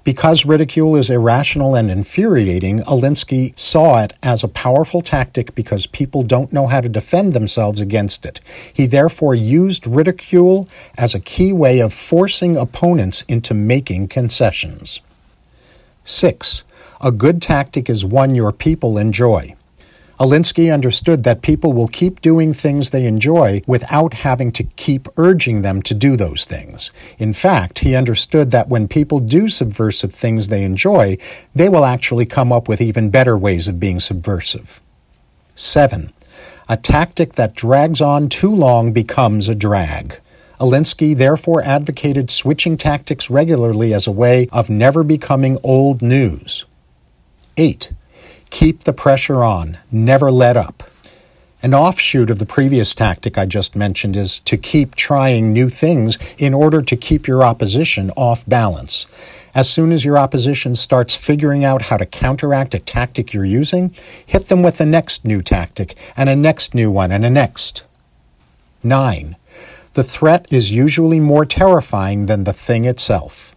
Because 0.03 0.45
ridicule 0.45 0.95
is 0.95 1.09
irrational 1.09 1.75
and 1.75 1.91
infuriating, 1.91 2.79
Alinsky 2.79 3.57
saw 3.59 4.01
it 4.01 4.13
as 4.23 4.43
a 4.43 4.47
powerful 4.47 5.01
tactic 5.01 5.53
because 5.53 5.87
people 5.87 6.21
don't 6.21 6.53
know 6.53 6.67
how 6.67 6.81
to 6.81 6.89
defend 6.89 7.33
themselves 7.33 7.81
against 7.81 8.25
it. 8.25 8.39
He 8.73 8.85
therefore 8.85 9.35
used 9.35 9.85
ridicule 9.85 10.67
as 10.97 11.13
a 11.13 11.19
key 11.19 11.51
way 11.51 11.79
of 11.79 11.93
forcing 11.93 12.55
opponents 12.55 13.23
into 13.23 13.53
making 13.53 14.07
concessions. 14.07 15.01
6. 16.03 16.63
A 17.01 17.11
good 17.11 17.41
tactic 17.41 17.89
is 17.89 18.05
one 18.05 18.35
your 18.35 18.51
people 18.51 18.97
enjoy. 18.97 19.55
Alinsky 20.19 20.73
understood 20.73 21.23
that 21.23 21.41
people 21.41 21.71
will 21.71 21.88
keep 21.88 22.19
doing 22.19 22.51
things 22.51 22.89
they 22.89 23.05
enjoy 23.05 23.61
without 23.65 24.15
having 24.15 24.51
to 24.51 24.65
keep 24.65 25.07
urging 25.15 25.61
them 25.61 25.81
to 25.83 25.93
do 25.93 26.17
those 26.17 26.43
things. 26.43 26.91
In 27.17 27.31
fact, 27.31 27.79
he 27.79 27.95
understood 27.95 28.51
that 28.51 28.67
when 28.67 28.89
people 28.89 29.19
do 29.19 29.47
subversive 29.47 30.13
things 30.13 30.49
they 30.49 30.65
enjoy, 30.65 31.17
they 31.55 31.69
will 31.69 31.85
actually 31.85 32.25
come 32.25 32.51
up 32.51 32.67
with 32.67 32.81
even 32.81 33.09
better 33.09 33.38
ways 33.38 33.69
of 33.69 33.79
being 33.79 34.01
subversive. 34.01 34.81
7. 35.55 36.11
A 36.67 36.75
tactic 36.75 37.33
that 37.33 37.55
drags 37.55 38.01
on 38.01 38.27
too 38.27 38.53
long 38.53 38.91
becomes 38.91 39.47
a 39.47 39.55
drag. 39.55 40.19
Alinsky 40.59 41.15
therefore 41.15 41.63
advocated 41.63 42.29
switching 42.29 42.75
tactics 42.75 43.29
regularly 43.29 43.93
as 43.93 44.05
a 44.05 44.11
way 44.11 44.49
of 44.51 44.69
never 44.69 45.01
becoming 45.01 45.57
old 45.63 46.01
news. 46.01 46.65
8. 47.55 47.93
Keep 48.49 48.83
the 48.83 48.93
pressure 48.93 49.43
on, 49.43 49.77
never 49.91 50.31
let 50.31 50.57
up. 50.57 50.83
An 51.61 51.73
offshoot 51.73 52.29
of 52.29 52.39
the 52.39 52.45
previous 52.45 52.95
tactic 52.95 53.37
I 53.37 53.45
just 53.45 53.75
mentioned 53.75 54.15
is 54.15 54.39
to 54.41 54.57
keep 54.57 54.95
trying 54.95 55.51
new 55.51 55.69
things 55.69 56.17
in 56.37 56.53
order 56.53 56.81
to 56.81 56.95
keep 56.95 57.27
your 57.27 57.43
opposition 57.43 58.11
off 58.11 58.45
balance. 58.45 59.05
As 59.53 59.69
soon 59.69 59.91
as 59.91 60.05
your 60.05 60.17
opposition 60.17 60.75
starts 60.75 61.15
figuring 61.15 61.65
out 61.65 61.83
how 61.83 61.97
to 61.97 62.05
counteract 62.05 62.73
a 62.73 62.79
tactic 62.79 63.33
you're 63.33 63.45
using, 63.45 63.93
hit 64.25 64.43
them 64.43 64.63
with 64.63 64.77
the 64.77 64.85
next 64.85 65.25
new 65.25 65.41
tactic, 65.41 65.95
and 66.15 66.29
a 66.29 66.35
next 66.35 66.73
new 66.73 66.89
one, 66.89 67.11
and 67.11 67.25
a 67.25 67.29
next. 67.29 67.83
9. 68.83 69.35
The 69.93 70.03
threat 70.03 70.47
is 70.51 70.73
usually 70.73 71.19
more 71.19 71.45
terrifying 71.45 72.27
than 72.27 72.45
the 72.45 72.53
thing 72.53 72.85
itself. 72.85 73.55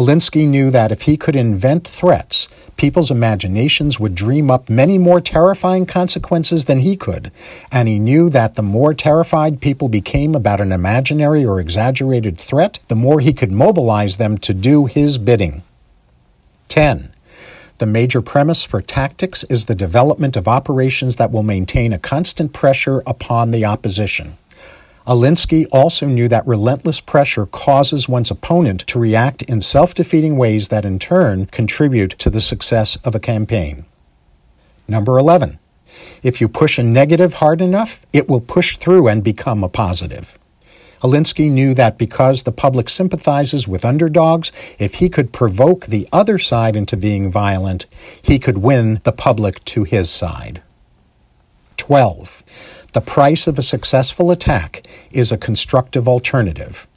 Alinsky 0.00 0.48
knew 0.48 0.70
that 0.70 0.90
if 0.90 1.02
he 1.02 1.18
could 1.18 1.36
invent 1.36 1.86
threats, 1.86 2.48
people's 2.78 3.10
imaginations 3.10 4.00
would 4.00 4.14
dream 4.14 4.50
up 4.50 4.70
many 4.70 4.96
more 4.96 5.20
terrifying 5.20 5.84
consequences 5.84 6.64
than 6.64 6.78
he 6.78 6.96
could, 6.96 7.30
and 7.70 7.86
he 7.86 7.98
knew 7.98 8.30
that 8.30 8.54
the 8.54 8.62
more 8.62 8.94
terrified 8.94 9.60
people 9.60 9.90
became 9.90 10.34
about 10.34 10.58
an 10.58 10.72
imaginary 10.72 11.44
or 11.44 11.60
exaggerated 11.60 12.38
threat, 12.38 12.78
the 12.88 12.96
more 12.96 13.20
he 13.20 13.34
could 13.34 13.52
mobilize 13.52 14.16
them 14.16 14.38
to 14.38 14.54
do 14.54 14.86
his 14.86 15.18
bidding. 15.18 15.62
10. 16.68 17.12
The 17.76 17.84
major 17.84 18.22
premise 18.22 18.64
for 18.64 18.80
tactics 18.80 19.44
is 19.50 19.66
the 19.66 19.74
development 19.74 20.34
of 20.34 20.48
operations 20.48 21.16
that 21.16 21.30
will 21.30 21.42
maintain 21.42 21.92
a 21.92 21.98
constant 21.98 22.54
pressure 22.54 23.02
upon 23.06 23.50
the 23.50 23.66
opposition. 23.66 24.38
Alinsky 25.06 25.66
also 25.72 26.06
knew 26.06 26.28
that 26.28 26.46
relentless 26.46 27.00
pressure 27.00 27.46
causes 27.46 28.08
one's 28.08 28.30
opponent 28.30 28.80
to 28.80 28.98
react 28.98 29.42
in 29.42 29.60
self 29.60 29.94
defeating 29.94 30.36
ways 30.36 30.68
that 30.68 30.84
in 30.84 30.98
turn 30.98 31.46
contribute 31.46 32.10
to 32.18 32.30
the 32.30 32.40
success 32.40 32.96
of 32.96 33.14
a 33.14 33.20
campaign. 33.20 33.86
Number 34.86 35.18
11. 35.18 35.58
If 36.22 36.40
you 36.40 36.48
push 36.48 36.78
a 36.78 36.82
negative 36.82 37.34
hard 37.34 37.60
enough, 37.60 38.04
it 38.12 38.28
will 38.28 38.40
push 38.40 38.76
through 38.76 39.08
and 39.08 39.24
become 39.24 39.64
a 39.64 39.68
positive. 39.68 40.38
Alinsky 41.02 41.50
knew 41.50 41.72
that 41.74 41.96
because 41.96 42.42
the 42.42 42.52
public 42.52 42.90
sympathizes 42.90 43.66
with 43.66 43.86
underdogs, 43.86 44.52
if 44.78 44.96
he 44.96 45.08
could 45.08 45.32
provoke 45.32 45.86
the 45.86 46.06
other 46.12 46.38
side 46.38 46.76
into 46.76 46.96
being 46.96 47.32
violent, 47.32 47.86
he 48.20 48.38
could 48.38 48.58
win 48.58 49.00
the 49.04 49.12
public 49.12 49.64
to 49.64 49.84
his 49.84 50.10
side. 50.10 50.62
12. 51.78 52.79
The 52.92 53.00
price 53.00 53.46
of 53.46 53.56
a 53.56 53.62
successful 53.62 54.30
attack 54.32 54.84
is 55.12 55.30
a 55.30 55.38
constructive 55.38 56.08
alternative. 56.08 56.88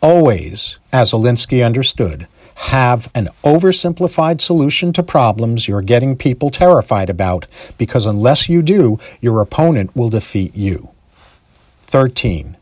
Always, 0.00 0.78
as 0.92 1.12
Alinsky 1.12 1.64
understood, 1.64 2.26
have 2.72 3.10
an 3.14 3.28
oversimplified 3.44 4.40
solution 4.40 4.92
to 4.94 5.02
problems 5.02 5.68
you're 5.68 5.82
getting 5.82 6.16
people 6.16 6.50
terrified 6.50 7.10
about, 7.10 7.46
because 7.76 8.06
unless 8.06 8.48
you 8.48 8.62
do, 8.62 8.98
your 9.20 9.40
opponent 9.40 9.94
will 9.94 10.08
defeat 10.08 10.56
you. 10.56 10.90
13. 11.82 12.56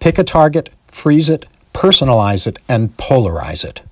Pick 0.00 0.18
a 0.18 0.24
target, 0.24 0.70
freeze 0.88 1.28
it, 1.28 1.46
personalize 1.72 2.46
it, 2.46 2.58
and 2.68 2.96
polarize 2.96 3.64
it. 3.64 3.82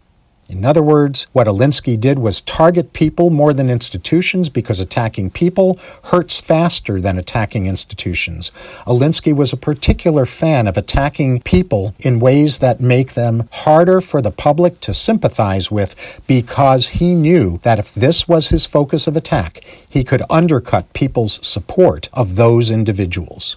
In 0.49 0.65
other 0.65 0.83
words, 0.83 1.29
what 1.33 1.47
Alinsky 1.47 1.99
did 1.99 2.19
was 2.19 2.41
target 2.41 2.93
people 2.93 3.31
more 3.31 3.55
than 3.55 3.71
institutions 3.71 4.49
because 4.49 4.81
attacking 4.81 5.31
people 5.31 5.79
hurts 6.05 6.41
faster 6.41 7.01
than 7.01 7.17
attacking 7.17 7.67
institutions. 7.67 8.51
Alinsky 8.85 9.35
was 9.35 9.53
a 9.53 9.57
particular 9.57 10.27
fan 10.27 10.67
of 10.67 10.77
attacking 10.77 11.41
people 11.41 11.95
in 12.01 12.21
ways 12.21 12.59
that 12.59 12.81
make 12.81 13.15
them 13.15 13.49
harder 13.53 14.01
for 14.01 14.21
the 14.21 14.33
public 14.33 14.81
to 14.81 14.93
sympathize 14.93 15.71
with 15.71 16.21
because 16.27 16.89
he 16.89 17.15
knew 17.15 17.59
that 17.63 17.79
if 17.79 17.95
this 17.95 18.27
was 18.27 18.49
his 18.49 18.67
focus 18.67 19.07
of 19.07 19.17
attack, 19.17 19.65
he 19.89 20.05
could 20.05 20.23
undercut 20.29 20.93
people's 20.93 21.45
support 21.47 22.09
of 22.13 22.37
those 22.37 22.71
individuals. 22.71 23.57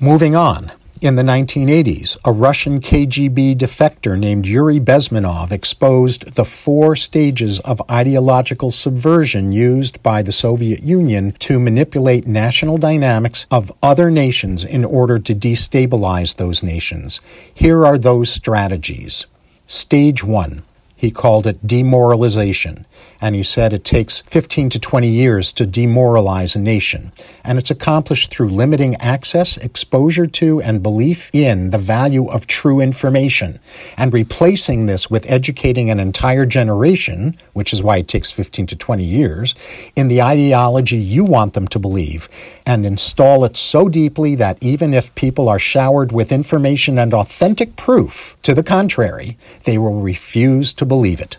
Moving 0.00 0.34
on. 0.34 0.72
In 1.02 1.16
the 1.16 1.22
1980s, 1.22 2.16
a 2.24 2.32
Russian 2.32 2.80
KGB 2.80 3.54
defector 3.54 4.18
named 4.18 4.46
Yuri 4.46 4.80
Bezmenov 4.80 5.52
exposed 5.52 6.36
the 6.36 6.44
four 6.44 6.96
stages 6.96 7.60
of 7.60 7.82
ideological 7.90 8.70
subversion 8.70 9.52
used 9.52 10.02
by 10.02 10.22
the 10.22 10.32
Soviet 10.32 10.82
Union 10.82 11.32
to 11.32 11.60
manipulate 11.60 12.26
national 12.26 12.78
dynamics 12.78 13.46
of 13.50 13.70
other 13.82 14.10
nations 14.10 14.64
in 14.64 14.86
order 14.86 15.18
to 15.18 15.34
destabilize 15.34 16.36
those 16.36 16.62
nations. 16.62 17.20
Here 17.52 17.84
are 17.84 17.98
those 17.98 18.30
strategies. 18.30 19.26
Stage 19.66 20.24
1 20.24 20.62
He 20.96 21.10
called 21.10 21.46
it 21.46 21.66
demoralization. 21.66 22.86
And 23.20 23.34
he 23.34 23.42
said 23.42 23.72
it 23.72 23.84
takes 23.84 24.20
15 24.22 24.70
to 24.70 24.80
20 24.80 25.08
years 25.08 25.52
to 25.54 25.66
demoralize 25.66 26.56
a 26.56 26.60
nation. 26.60 27.12
And 27.44 27.58
it's 27.58 27.70
accomplished 27.70 28.30
through 28.30 28.48
limiting 28.48 28.94
access, 28.96 29.56
exposure 29.56 30.26
to, 30.26 30.60
and 30.60 30.82
belief 30.82 31.30
in 31.32 31.70
the 31.70 31.78
value 31.78 32.28
of 32.28 32.46
true 32.46 32.80
information, 32.80 33.58
and 33.96 34.12
replacing 34.12 34.86
this 34.86 35.10
with 35.10 35.30
educating 35.30 35.90
an 35.90 36.00
entire 36.00 36.46
generation, 36.46 37.36
which 37.52 37.72
is 37.72 37.82
why 37.82 37.98
it 37.98 38.08
takes 38.08 38.30
15 38.30 38.66
to 38.66 38.76
20 38.76 39.04
years, 39.04 39.54
in 39.94 40.08
the 40.08 40.22
ideology 40.22 40.96
you 40.96 41.24
want 41.24 41.54
them 41.54 41.68
to 41.68 41.78
believe, 41.78 42.28
and 42.66 42.84
install 42.84 43.44
it 43.44 43.56
so 43.56 43.88
deeply 43.88 44.34
that 44.34 44.62
even 44.62 44.92
if 44.92 45.14
people 45.14 45.48
are 45.48 45.58
showered 45.58 46.12
with 46.12 46.32
information 46.32 46.98
and 46.98 47.14
authentic 47.14 47.76
proof 47.76 48.36
to 48.42 48.54
the 48.54 48.62
contrary, 48.62 49.36
they 49.64 49.78
will 49.78 50.00
refuse 50.00 50.72
to 50.74 50.85
believe 50.86 51.20
it. 51.20 51.36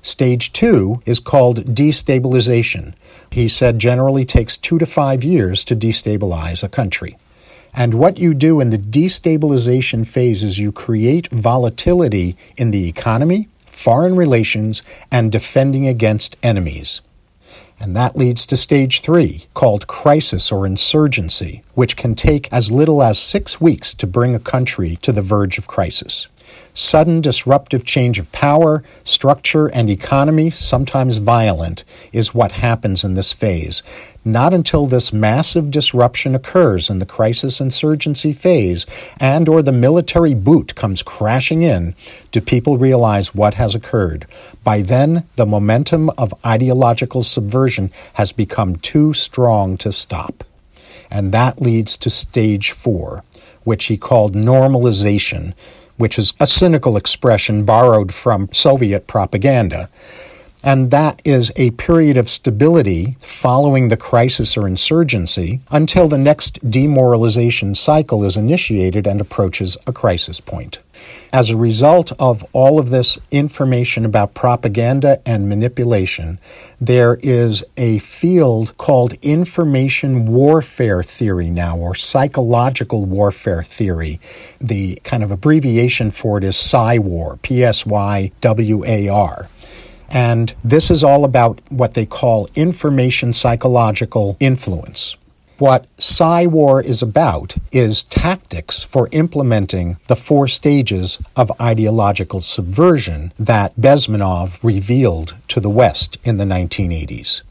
Stage 0.00 0.52
two 0.52 1.02
is 1.06 1.18
called 1.18 1.64
destabilization. 1.74 2.94
He 3.30 3.48
said 3.48 3.78
generally 3.78 4.24
takes 4.24 4.58
two 4.58 4.78
to 4.78 4.86
five 4.86 5.24
years 5.24 5.64
to 5.64 5.74
destabilize 5.74 6.62
a 6.62 6.68
country. 6.68 7.16
And 7.72 7.94
what 7.94 8.18
you 8.18 8.34
do 8.34 8.60
in 8.60 8.70
the 8.70 8.78
destabilization 8.78 10.06
phase 10.06 10.44
is 10.44 10.58
you 10.58 10.72
create 10.72 11.28
volatility 11.32 12.36
in 12.56 12.70
the 12.70 12.86
economy, 12.88 13.48
foreign 13.56 14.14
relations, 14.14 14.82
and 15.10 15.32
defending 15.32 15.86
against 15.86 16.36
enemies. 16.42 17.00
And 17.80 17.96
that 17.96 18.14
leads 18.14 18.46
to 18.46 18.56
stage 18.56 19.00
three, 19.00 19.46
called 19.54 19.88
crisis 19.88 20.52
or 20.52 20.64
insurgency, 20.64 21.62
which 21.74 21.96
can 21.96 22.14
take 22.14 22.52
as 22.52 22.70
little 22.70 23.02
as 23.02 23.18
six 23.18 23.60
weeks 23.60 23.92
to 23.94 24.06
bring 24.06 24.34
a 24.34 24.38
country 24.38 24.96
to 25.02 25.10
the 25.10 25.22
verge 25.22 25.58
of 25.58 25.66
crisis. 25.66 26.28
Sudden 26.76 27.20
disruptive 27.20 27.84
change 27.84 28.18
of 28.18 28.32
power, 28.32 28.82
structure, 29.04 29.68
and 29.68 29.88
economy, 29.88 30.50
sometimes 30.50 31.18
violent, 31.18 31.84
is 32.12 32.34
what 32.34 32.52
happens 32.52 33.04
in 33.04 33.14
this 33.14 33.32
phase. 33.32 33.84
Not 34.24 34.52
until 34.52 34.86
this 34.86 35.12
massive 35.12 35.70
disruption 35.70 36.34
occurs 36.34 36.90
in 36.90 36.98
the 36.98 37.06
crisis 37.06 37.60
insurgency 37.60 38.32
phase 38.32 38.86
and 39.20 39.48
or 39.48 39.62
the 39.62 39.70
military 39.70 40.34
boot 40.34 40.74
comes 40.74 41.02
crashing 41.02 41.62
in 41.62 41.94
do 42.32 42.40
people 42.40 42.76
realize 42.76 43.34
what 43.34 43.54
has 43.54 43.74
occurred. 43.74 44.26
By 44.64 44.80
then, 44.80 45.24
the 45.36 45.46
momentum 45.46 46.10
of 46.10 46.34
ideological 46.44 47.22
subversion 47.22 47.92
has 48.14 48.32
become 48.32 48.76
too 48.76 49.12
strong 49.12 49.76
to 49.76 49.92
stop. 49.92 50.42
And 51.10 51.30
that 51.30 51.60
leads 51.60 51.96
to 51.98 52.10
stage 52.10 52.72
four, 52.72 53.22
which 53.62 53.84
he 53.84 53.96
called 53.96 54.34
normalization 54.34 55.52
which 55.96 56.18
is 56.18 56.34
a 56.40 56.46
cynical 56.46 56.96
expression 56.96 57.64
borrowed 57.64 58.12
from 58.12 58.48
Soviet 58.52 59.06
propaganda. 59.06 59.88
And 60.64 60.90
that 60.90 61.20
is 61.24 61.52
a 61.56 61.72
period 61.72 62.16
of 62.16 62.30
stability 62.30 63.16
following 63.20 63.90
the 63.90 63.98
crisis 63.98 64.56
or 64.56 64.66
insurgency 64.66 65.60
until 65.70 66.08
the 66.08 66.16
next 66.16 66.58
demoralization 66.68 67.74
cycle 67.74 68.24
is 68.24 68.38
initiated 68.38 69.06
and 69.06 69.20
approaches 69.20 69.76
a 69.86 69.92
crisis 69.92 70.40
point. 70.40 70.82
As 71.34 71.50
a 71.50 71.56
result 71.56 72.12
of 72.18 72.44
all 72.54 72.78
of 72.78 72.88
this 72.88 73.18
information 73.30 74.06
about 74.06 74.32
propaganda 74.32 75.20
and 75.26 75.48
manipulation, 75.48 76.38
there 76.80 77.18
is 77.22 77.64
a 77.76 77.98
field 77.98 78.74
called 78.78 79.14
information 79.20 80.26
warfare 80.26 81.02
theory 81.02 81.50
now, 81.50 81.76
or 81.76 81.94
psychological 81.94 83.04
warfare 83.04 83.62
theory. 83.62 84.18
The 84.60 84.98
kind 85.04 85.22
of 85.22 85.30
abbreviation 85.30 86.10
for 86.10 86.38
it 86.38 86.44
is 86.44 86.54
PSYWAR, 86.54 87.42
P 87.42 87.64
S 87.64 87.84
Y 87.84 88.30
W 88.40 88.84
A 88.86 89.08
R. 89.08 89.48
And 90.14 90.54
this 90.62 90.92
is 90.92 91.02
all 91.02 91.24
about 91.24 91.60
what 91.70 91.94
they 91.94 92.06
call 92.06 92.48
information 92.54 93.32
psychological 93.32 94.36
influence. 94.38 95.16
What 95.58 95.86
PSYWAR 95.96 96.84
is 96.84 97.02
about 97.02 97.56
is 97.72 98.04
tactics 98.04 98.82
for 98.82 99.08
implementing 99.10 99.96
the 100.06 100.16
four 100.16 100.46
stages 100.46 101.20
of 101.36 101.60
ideological 101.60 102.40
subversion 102.40 103.32
that 103.38 103.74
Bezmenov 103.74 104.62
revealed 104.62 105.36
to 105.48 105.60
the 105.60 105.70
West 105.70 106.16
in 106.24 106.36
the 106.36 106.44
1980s. 106.44 107.42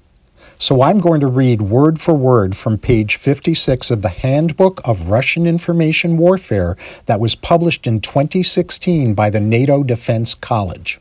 So 0.57 0.81
I'm 0.81 0.99
going 0.99 1.19
to 1.19 1.27
read 1.27 1.61
word 1.61 1.99
for 1.99 2.13
word 2.13 2.55
from 2.55 2.77
page 2.77 3.17
56 3.17 3.91
of 3.91 4.01
the 4.01 4.09
Handbook 4.09 4.79
of 4.85 5.09
Russian 5.09 5.45
Information 5.45 6.17
Warfare 6.17 6.77
that 7.07 7.19
was 7.19 7.35
published 7.35 7.87
in 7.87 7.99
2016 7.99 9.13
by 9.13 9.29
the 9.29 9.41
NATO 9.41 9.83
Defense 9.83 10.33
College. 10.33 10.99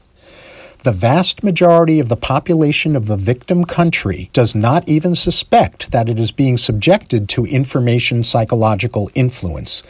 The 0.84 0.90
vast 0.90 1.44
majority 1.44 2.00
of 2.00 2.08
the 2.08 2.16
population 2.16 2.96
of 2.96 3.06
the 3.06 3.16
victim 3.16 3.64
country 3.64 4.30
does 4.32 4.52
not 4.52 4.88
even 4.88 5.14
suspect 5.14 5.92
that 5.92 6.08
it 6.08 6.18
is 6.18 6.32
being 6.32 6.58
subjected 6.58 7.28
to 7.28 7.46
information 7.46 8.24
psychological 8.24 9.08
influence. 9.14 9.84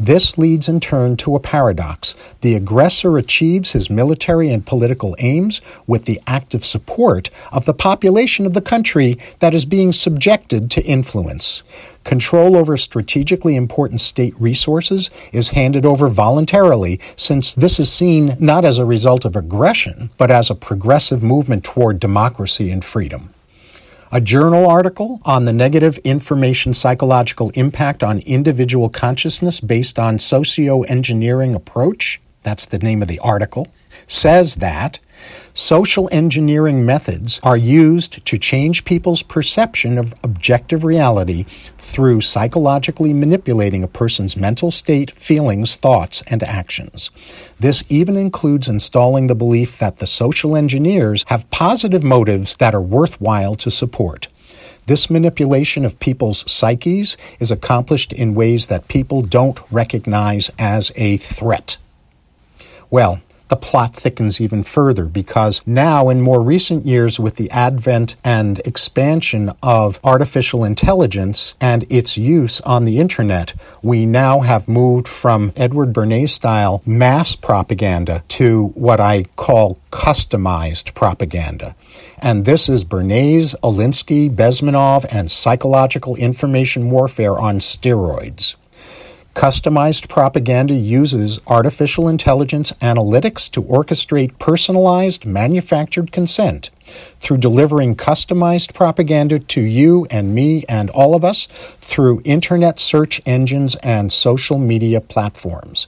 This 0.00 0.38
leads 0.38 0.68
in 0.68 0.78
turn 0.78 1.16
to 1.18 1.34
a 1.34 1.40
paradox. 1.40 2.14
The 2.40 2.54
aggressor 2.54 3.18
achieves 3.18 3.72
his 3.72 3.90
military 3.90 4.48
and 4.48 4.64
political 4.64 5.16
aims 5.18 5.60
with 5.88 6.04
the 6.04 6.20
active 6.24 6.64
support 6.64 7.30
of 7.50 7.64
the 7.64 7.74
population 7.74 8.46
of 8.46 8.54
the 8.54 8.60
country 8.60 9.18
that 9.40 9.54
is 9.54 9.64
being 9.64 9.92
subjected 9.92 10.70
to 10.70 10.84
influence. 10.84 11.64
Control 12.04 12.56
over 12.56 12.76
strategically 12.76 13.56
important 13.56 14.00
state 14.00 14.34
resources 14.40 15.10
is 15.32 15.50
handed 15.50 15.84
over 15.84 16.06
voluntarily 16.06 17.00
since 17.16 17.52
this 17.52 17.80
is 17.80 17.92
seen 17.92 18.36
not 18.38 18.64
as 18.64 18.78
a 18.78 18.84
result 18.84 19.24
of 19.24 19.34
aggression, 19.34 20.10
but 20.16 20.30
as 20.30 20.48
a 20.48 20.54
progressive 20.54 21.24
movement 21.24 21.64
toward 21.64 21.98
democracy 21.98 22.70
and 22.70 22.84
freedom. 22.84 23.34
A 24.10 24.22
journal 24.22 24.66
article 24.66 25.20
on 25.26 25.44
the 25.44 25.52
negative 25.52 25.98
information 25.98 26.72
psychological 26.72 27.50
impact 27.50 28.02
on 28.02 28.20
individual 28.20 28.88
consciousness 28.88 29.60
based 29.60 29.98
on 29.98 30.18
socio-engineering 30.18 31.54
approach, 31.54 32.18
that's 32.48 32.64
the 32.64 32.78
name 32.78 33.02
of 33.02 33.08
the 33.08 33.18
article, 33.18 33.68
says 34.06 34.56
that 34.56 35.00
Social 35.52 36.08
engineering 36.12 36.86
methods 36.86 37.40
are 37.42 37.56
used 37.56 38.24
to 38.24 38.38
change 38.38 38.84
people's 38.84 39.22
perception 39.22 39.98
of 39.98 40.14
objective 40.22 40.82
reality 40.82 41.42
through 41.42 42.20
psychologically 42.20 43.12
manipulating 43.12 43.82
a 43.82 43.88
person's 43.88 44.36
mental 44.36 44.70
state, 44.70 45.10
feelings, 45.10 45.76
thoughts, 45.76 46.22
and 46.28 46.42
actions. 46.42 47.10
This 47.58 47.82
even 47.88 48.16
includes 48.16 48.68
installing 48.68 49.26
the 49.26 49.34
belief 49.34 49.78
that 49.78 49.96
the 49.96 50.06
social 50.06 50.56
engineers 50.56 51.24
have 51.26 51.50
positive 51.50 52.04
motives 52.04 52.54
that 52.56 52.74
are 52.74 52.80
worthwhile 52.80 53.56
to 53.56 53.70
support. 53.70 54.28
This 54.86 55.10
manipulation 55.10 55.84
of 55.84 55.98
people's 55.98 56.50
psyches 56.50 57.18
is 57.40 57.50
accomplished 57.50 58.12
in 58.12 58.34
ways 58.34 58.68
that 58.68 58.88
people 58.88 59.20
don't 59.20 59.60
recognize 59.70 60.50
as 60.58 60.92
a 60.96 61.18
threat. 61.18 61.76
Well, 62.90 63.20
the 63.48 63.56
plot 63.56 63.94
thickens 63.94 64.40
even 64.40 64.62
further 64.62 65.06
because 65.06 65.66
now, 65.66 66.10
in 66.10 66.20
more 66.20 66.42
recent 66.42 66.84
years, 66.84 67.18
with 67.18 67.36
the 67.36 67.50
advent 67.50 68.16
and 68.22 68.58
expansion 68.60 69.52
of 69.62 69.98
artificial 70.04 70.64
intelligence 70.64 71.54
and 71.60 71.84
its 71.90 72.18
use 72.18 72.60
on 72.62 72.84
the 72.84 72.98
internet, 72.98 73.54
we 73.82 74.04
now 74.04 74.40
have 74.40 74.68
moved 74.68 75.08
from 75.08 75.52
Edward 75.56 75.94
Bernays 75.94 76.28
style 76.30 76.82
mass 76.84 77.36
propaganda 77.36 78.22
to 78.28 78.68
what 78.68 79.00
I 79.00 79.24
call 79.36 79.78
customized 79.90 80.92
propaganda. 80.94 81.74
And 82.18 82.44
this 82.44 82.68
is 82.68 82.84
Bernays, 82.84 83.54
Alinsky, 83.62 84.28
Bezmenov, 84.28 85.06
and 85.10 85.30
psychological 85.30 86.16
information 86.16 86.90
warfare 86.90 87.38
on 87.38 87.60
steroids. 87.60 88.56
Customized 89.34 90.08
propaganda 90.08 90.74
uses 90.74 91.40
artificial 91.46 92.08
intelligence 92.08 92.72
analytics 92.80 93.48
to 93.52 93.62
orchestrate 93.62 94.36
personalized, 94.38 95.24
manufactured 95.24 96.10
consent 96.10 96.70
through 97.20 97.36
delivering 97.36 97.94
customized 97.94 98.74
propaganda 98.74 99.38
to 99.38 99.60
you 99.60 100.06
and 100.10 100.34
me 100.34 100.64
and 100.68 100.90
all 100.90 101.14
of 101.14 101.24
us 101.24 101.46
through 101.80 102.20
internet 102.24 102.80
search 102.80 103.20
engines 103.26 103.76
and 103.76 104.12
social 104.12 104.58
media 104.58 105.00
platforms. 105.00 105.86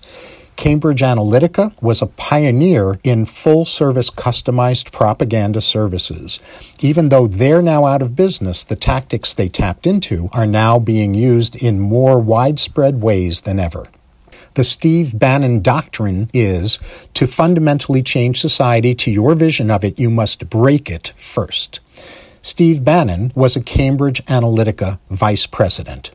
Cambridge 0.60 1.00
Analytica 1.00 1.72
was 1.80 2.02
a 2.02 2.06
pioneer 2.06 2.98
in 3.02 3.24
full 3.24 3.64
service 3.64 4.10
customized 4.10 4.92
propaganda 4.92 5.62
services. 5.62 6.38
Even 6.80 7.08
though 7.08 7.26
they're 7.26 7.62
now 7.62 7.86
out 7.86 8.02
of 8.02 8.14
business, 8.14 8.62
the 8.62 8.76
tactics 8.76 9.32
they 9.32 9.48
tapped 9.48 9.86
into 9.86 10.28
are 10.34 10.44
now 10.44 10.78
being 10.78 11.14
used 11.14 11.56
in 11.56 11.80
more 11.80 12.20
widespread 12.20 13.00
ways 13.00 13.40
than 13.40 13.58
ever. 13.58 13.86
The 14.52 14.62
Steve 14.62 15.18
Bannon 15.18 15.62
doctrine 15.62 16.28
is 16.34 16.78
to 17.14 17.26
fundamentally 17.26 18.02
change 18.02 18.38
society 18.38 18.94
to 18.96 19.10
your 19.10 19.34
vision 19.34 19.70
of 19.70 19.82
it, 19.82 19.98
you 19.98 20.10
must 20.10 20.50
break 20.50 20.90
it 20.90 21.14
first. 21.16 21.80
Steve 22.42 22.84
Bannon 22.84 23.32
was 23.34 23.56
a 23.56 23.62
Cambridge 23.62 24.22
Analytica 24.26 24.98
vice 25.08 25.46
president. 25.46 26.10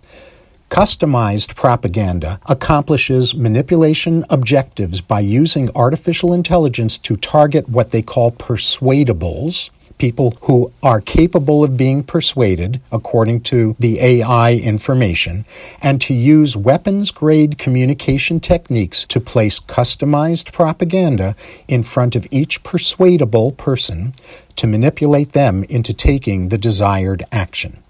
Customized 0.69 1.55
propaganda 1.55 2.39
accomplishes 2.47 3.35
manipulation 3.35 4.25
objectives 4.29 4.99
by 4.99 5.19
using 5.19 5.69
artificial 5.75 6.33
intelligence 6.33 6.97
to 6.97 7.15
target 7.15 7.69
what 7.69 7.91
they 7.91 8.01
call 8.01 8.31
persuadables, 8.31 9.69
people 9.97 10.35
who 10.41 10.73
are 10.83 10.99
capable 10.99 11.63
of 11.63 11.77
being 11.77 12.03
persuaded, 12.03 12.81
according 12.91 13.39
to 13.41 13.75
the 13.79 13.99
AI 14.01 14.55
information, 14.55 15.45
and 15.81 16.01
to 16.01 16.13
use 16.13 16.57
weapons 16.57 17.11
grade 17.11 17.57
communication 17.57 18.39
techniques 18.39 19.05
to 19.05 19.19
place 19.21 19.59
customized 19.59 20.51
propaganda 20.51 21.35
in 21.67 21.83
front 21.83 22.15
of 22.15 22.27
each 22.31 22.63
persuadable 22.63 23.51
person 23.51 24.11
to 24.55 24.67
manipulate 24.67 25.31
them 25.33 25.63
into 25.65 25.93
taking 25.93 26.49
the 26.49 26.57
desired 26.57 27.23
action. 27.31 27.81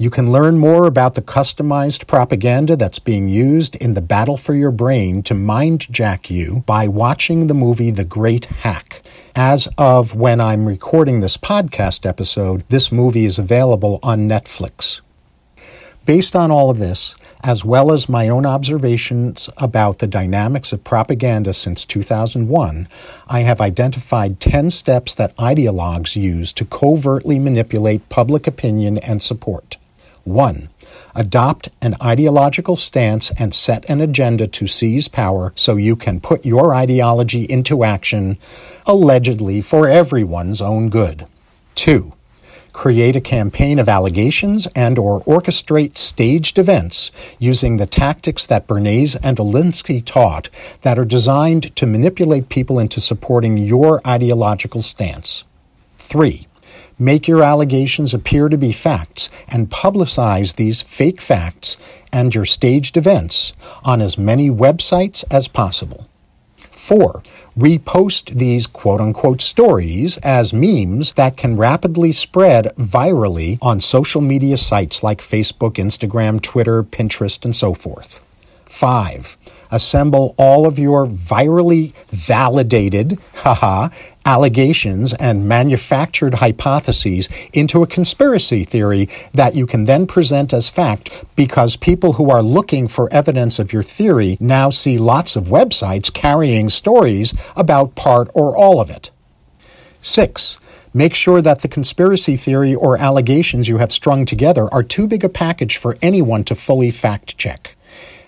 You 0.00 0.10
can 0.10 0.30
learn 0.30 0.58
more 0.58 0.86
about 0.86 1.14
the 1.14 1.22
customized 1.22 2.06
propaganda 2.06 2.76
that's 2.76 3.00
being 3.00 3.28
used 3.28 3.74
in 3.74 3.94
the 3.94 4.00
battle 4.00 4.36
for 4.36 4.54
your 4.54 4.70
brain 4.70 5.24
to 5.24 5.34
mindjack 5.34 6.30
you 6.30 6.62
by 6.66 6.86
watching 6.86 7.48
the 7.48 7.54
movie 7.54 7.90
The 7.90 8.04
Great 8.04 8.44
Hack. 8.44 9.02
As 9.34 9.66
of 9.76 10.14
when 10.14 10.40
I'm 10.40 10.66
recording 10.66 11.18
this 11.18 11.36
podcast 11.36 12.06
episode, 12.06 12.62
this 12.68 12.92
movie 12.92 13.24
is 13.24 13.40
available 13.40 13.98
on 14.04 14.28
Netflix. 14.28 15.00
Based 16.06 16.36
on 16.36 16.52
all 16.52 16.70
of 16.70 16.78
this, 16.78 17.16
as 17.42 17.64
well 17.64 17.90
as 17.90 18.08
my 18.08 18.28
own 18.28 18.46
observations 18.46 19.50
about 19.56 19.98
the 19.98 20.06
dynamics 20.06 20.72
of 20.72 20.84
propaganda 20.84 21.52
since 21.52 21.84
2001, 21.84 22.86
I 23.28 23.40
have 23.40 23.60
identified 23.60 24.38
10 24.38 24.70
steps 24.70 25.12
that 25.16 25.36
ideologues 25.38 26.14
use 26.14 26.52
to 26.52 26.64
covertly 26.64 27.40
manipulate 27.40 28.08
public 28.08 28.46
opinion 28.46 28.98
and 28.98 29.20
support. 29.20 29.67
1. 30.32 30.68
Adopt 31.14 31.68
an 31.82 31.94
ideological 32.02 32.76
stance 32.76 33.30
and 33.38 33.54
set 33.54 33.88
an 33.88 34.00
agenda 34.00 34.46
to 34.46 34.66
seize 34.66 35.08
power 35.08 35.52
so 35.54 35.76
you 35.76 35.96
can 35.96 36.20
put 36.20 36.46
your 36.46 36.74
ideology 36.74 37.44
into 37.44 37.84
action, 37.84 38.38
allegedly 38.86 39.60
for 39.60 39.88
everyone's 39.88 40.62
own 40.62 40.88
good. 40.88 41.26
2. 41.74 42.12
Create 42.72 43.16
a 43.16 43.20
campaign 43.20 43.78
of 43.78 43.88
allegations 43.88 44.68
and 44.76 44.98
or 44.98 45.20
orchestrate 45.22 45.96
staged 45.96 46.58
events 46.58 47.10
using 47.38 47.76
the 47.76 47.86
tactics 47.86 48.46
that 48.46 48.66
Bernays 48.66 49.16
and 49.22 49.38
Alinsky 49.38 50.04
taught 50.04 50.48
that 50.82 50.98
are 50.98 51.04
designed 51.04 51.74
to 51.76 51.86
manipulate 51.86 52.48
people 52.48 52.78
into 52.78 53.00
supporting 53.00 53.56
your 53.58 54.00
ideological 54.06 54.82
stance. 54.82 55.44
3 55.96 56.47
Make 56.98 57.28
your 57.28 57.44
allegations 57.44 58.12
appear 58.12 58.48
to 58.48 58.58
be 58.58 58.72
facts 58.72 59.28
and 59.48 59.70
publicize 59.70 60.56
these 60.56 60.82
fake 60.82 61.20
facts 61.20 61.76
and 62.12 62.34
your 62.34 62.44
staged 62.44 62.96
events 62.96 63.52
on 63.84 64.00
as 64.00 64.18
many 64.18 64.50
websites 64.50 65.24
as 65.30 65.46
possible. 65.46 66.08
4. 66.56 67.22
Repost 67.56 68.34
these 68.34 68.66
quote 68.66 69.00
unquote 69.00 69.40
stories 69.40 70.16
as 70.18 70.52
memes 70.52 71.12
that 71.12 71.36
can 71.36 71.56
rapidly 71.56 72.12
spread 72.12 72.72
virally 72.76 73.58
on 73.62 73.80
social 73.80 74.20
media 74.20 74.56
sites 74.56 75.02
like 75.02 75.18
Facebook, 75.18 75.74
Instagram, 75.74 76.40
Twitter, 76.40 76.82
Pinterest, 76.82 77.44
and 77.44 77.54
so 77.54 77.74
forth. 77.74 78.24
5 78.68 79.36
assemble 79.70 80.34
all 80.38 80.66
of 80.66 80.78
your 80.78 81.06
virally 81.06 81.92
validated, 82.08 83.18
haha, 83.36 83.88
allegations 84.24 85.14
and 85.14 85.48
manufactured 85.48 86.34
hypotheses 86.34 87.28
into 87.52 87.82
a 87.82 87.86
conspiracy 87.86 88.64
theory 88.64 89.08
that 89.32 89.54
you 89.54 89.66
can 89.66 89.86
then 89.86 90.06
present 90.06 90.52
as 90.52 90.68
fact 90.68 91.24
because 91.34 91.76
people 91.76 92.14
who 92.14 92.30
are 92.30 92.42
looking 92.42 92.88
for 92.88 93.12
evidence 93.12 93.58
of 93.58 93.72
your 93.72 93.82
theory 93.82 94.36
now 94.40 94.68
see 94.68 94.98
lots 94.98 95.34
of 95.34 95.44
websites 95.44 96.12
carrying 96.12 96.68
stories 96.68 97.32
about 97.56 97.94
part 97.94 98.28
or 98.34 98.56
all 98.56 98.80
of 98.80 98.90
it. 98.90 99.10
Six, 100.00 100.60
make 100.92 101.14
sure 101.14 101.40
that 101.40 101.60
the 101.60 101.68
conspiracy 101.68 102.36
theory 102.36 102.74
or 102.74 102.98
allegations 102.98 103.68
you 103.68 103.78
have 103.78 103.92
strung 103.92 104.26
together 104.26 104.72
are 104.72 104.82
too 104.82 105.06
big 105.06 105.24
a 105.24 105.28
package 105.28 105.76
for 105.76 105.96
anyone 106.02 106.44
to 106.44 106.54
fully 106.54 106.90
fact 106.90 107.38
check 107.38 107.74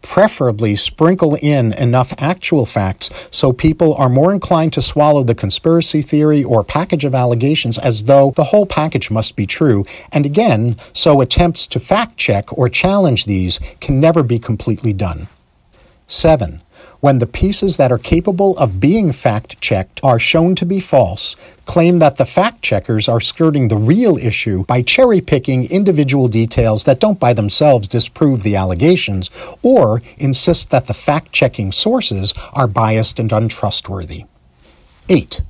preferably 0.02 0.76
sprinkle 0.76 1.36
in 1.36 1.72
enough 1.74 2.12
actual 2.18 2.66
facts 2.66 3.10
so 3.30 3.52
people 3.52 3.94
are 3.94 4.08
more 4.08 4.32
inclined 4.32 4.72
to 4.72 4.82
swallow 4.82 5.22
the 5.22 5.34
conspiracy 5.34 6.02
theory 6.02 6.42
or 6.42 6.64
package 6.64 7.04
of 7.04 7.14
allegations 7.14 7.78
as 7.78 8.04
though 8.04 8.32
the 8.32 8.44
whole 8.44 8.66
package 8.66 9.10
must 9.10 9.36
be 9.36 9.46
true. 9.46 9.84
And 10.12 10.24
again, 10.24 10.76
so 10.92 11.20
attempts 11.20 11.66
to 11.68 11.80
fact 11.80 12.16
check 12.16 12.56
or 12.56 12.68
challenge 12.68 13.24
these 13.24 13.58
can 13.80 14.00
never 14.00 14.22
be 14.22 14.38
completely 14.38 14.92
done. 14.92 15.28
7 16.06 16.62
when 17.00 17.18
the 17.18 17.26
pieces 17.26 17.76
that 17.76 17.90
are 17.90 17.98
capable 17.98 18.56
of 18.58 18.80
being 18.80 19.12
fact 19.12 19.60
checked 19.60 20.00
are 20.02 20.18
shown 20.18 20.54
to 20.54 20.66
be 20.66 20.80
false, 20.80 21.34
claim 21.64 21.98
that 21.98 22.16
the 22.16 22.24
fact 22.24 22.62
checkers 22.62 23.08
are 23.08 23.20
skirting 23.20 23.68
the 23.68 23.76
real 23.76 24.16
issue 24.18 24.64
by 24.64 24.82
cherry 24.82 25.20
picking 25.20 25.70
individual 25.70 26.28
details 26.28 26.84
that 26.84 27.00
don't 27.00 27.18
by 27.18 27.32
themselves 27.32 27.88
disprove 27.88 28.42
the 28.42 28.56
allegations, 28.56 29.30
or 29.62 30.02
insist 30.18 30.70
that 30.70 30.86
the 30.86 30.94
fact 30.94 31.32
checking 31.32 31.72
sources 31.72 32.34
are 32.52 32.66
biased 32.66 33.18
and 33.18 33.32
untrustworthy. 33.32 34.24
8. 35.08 35.40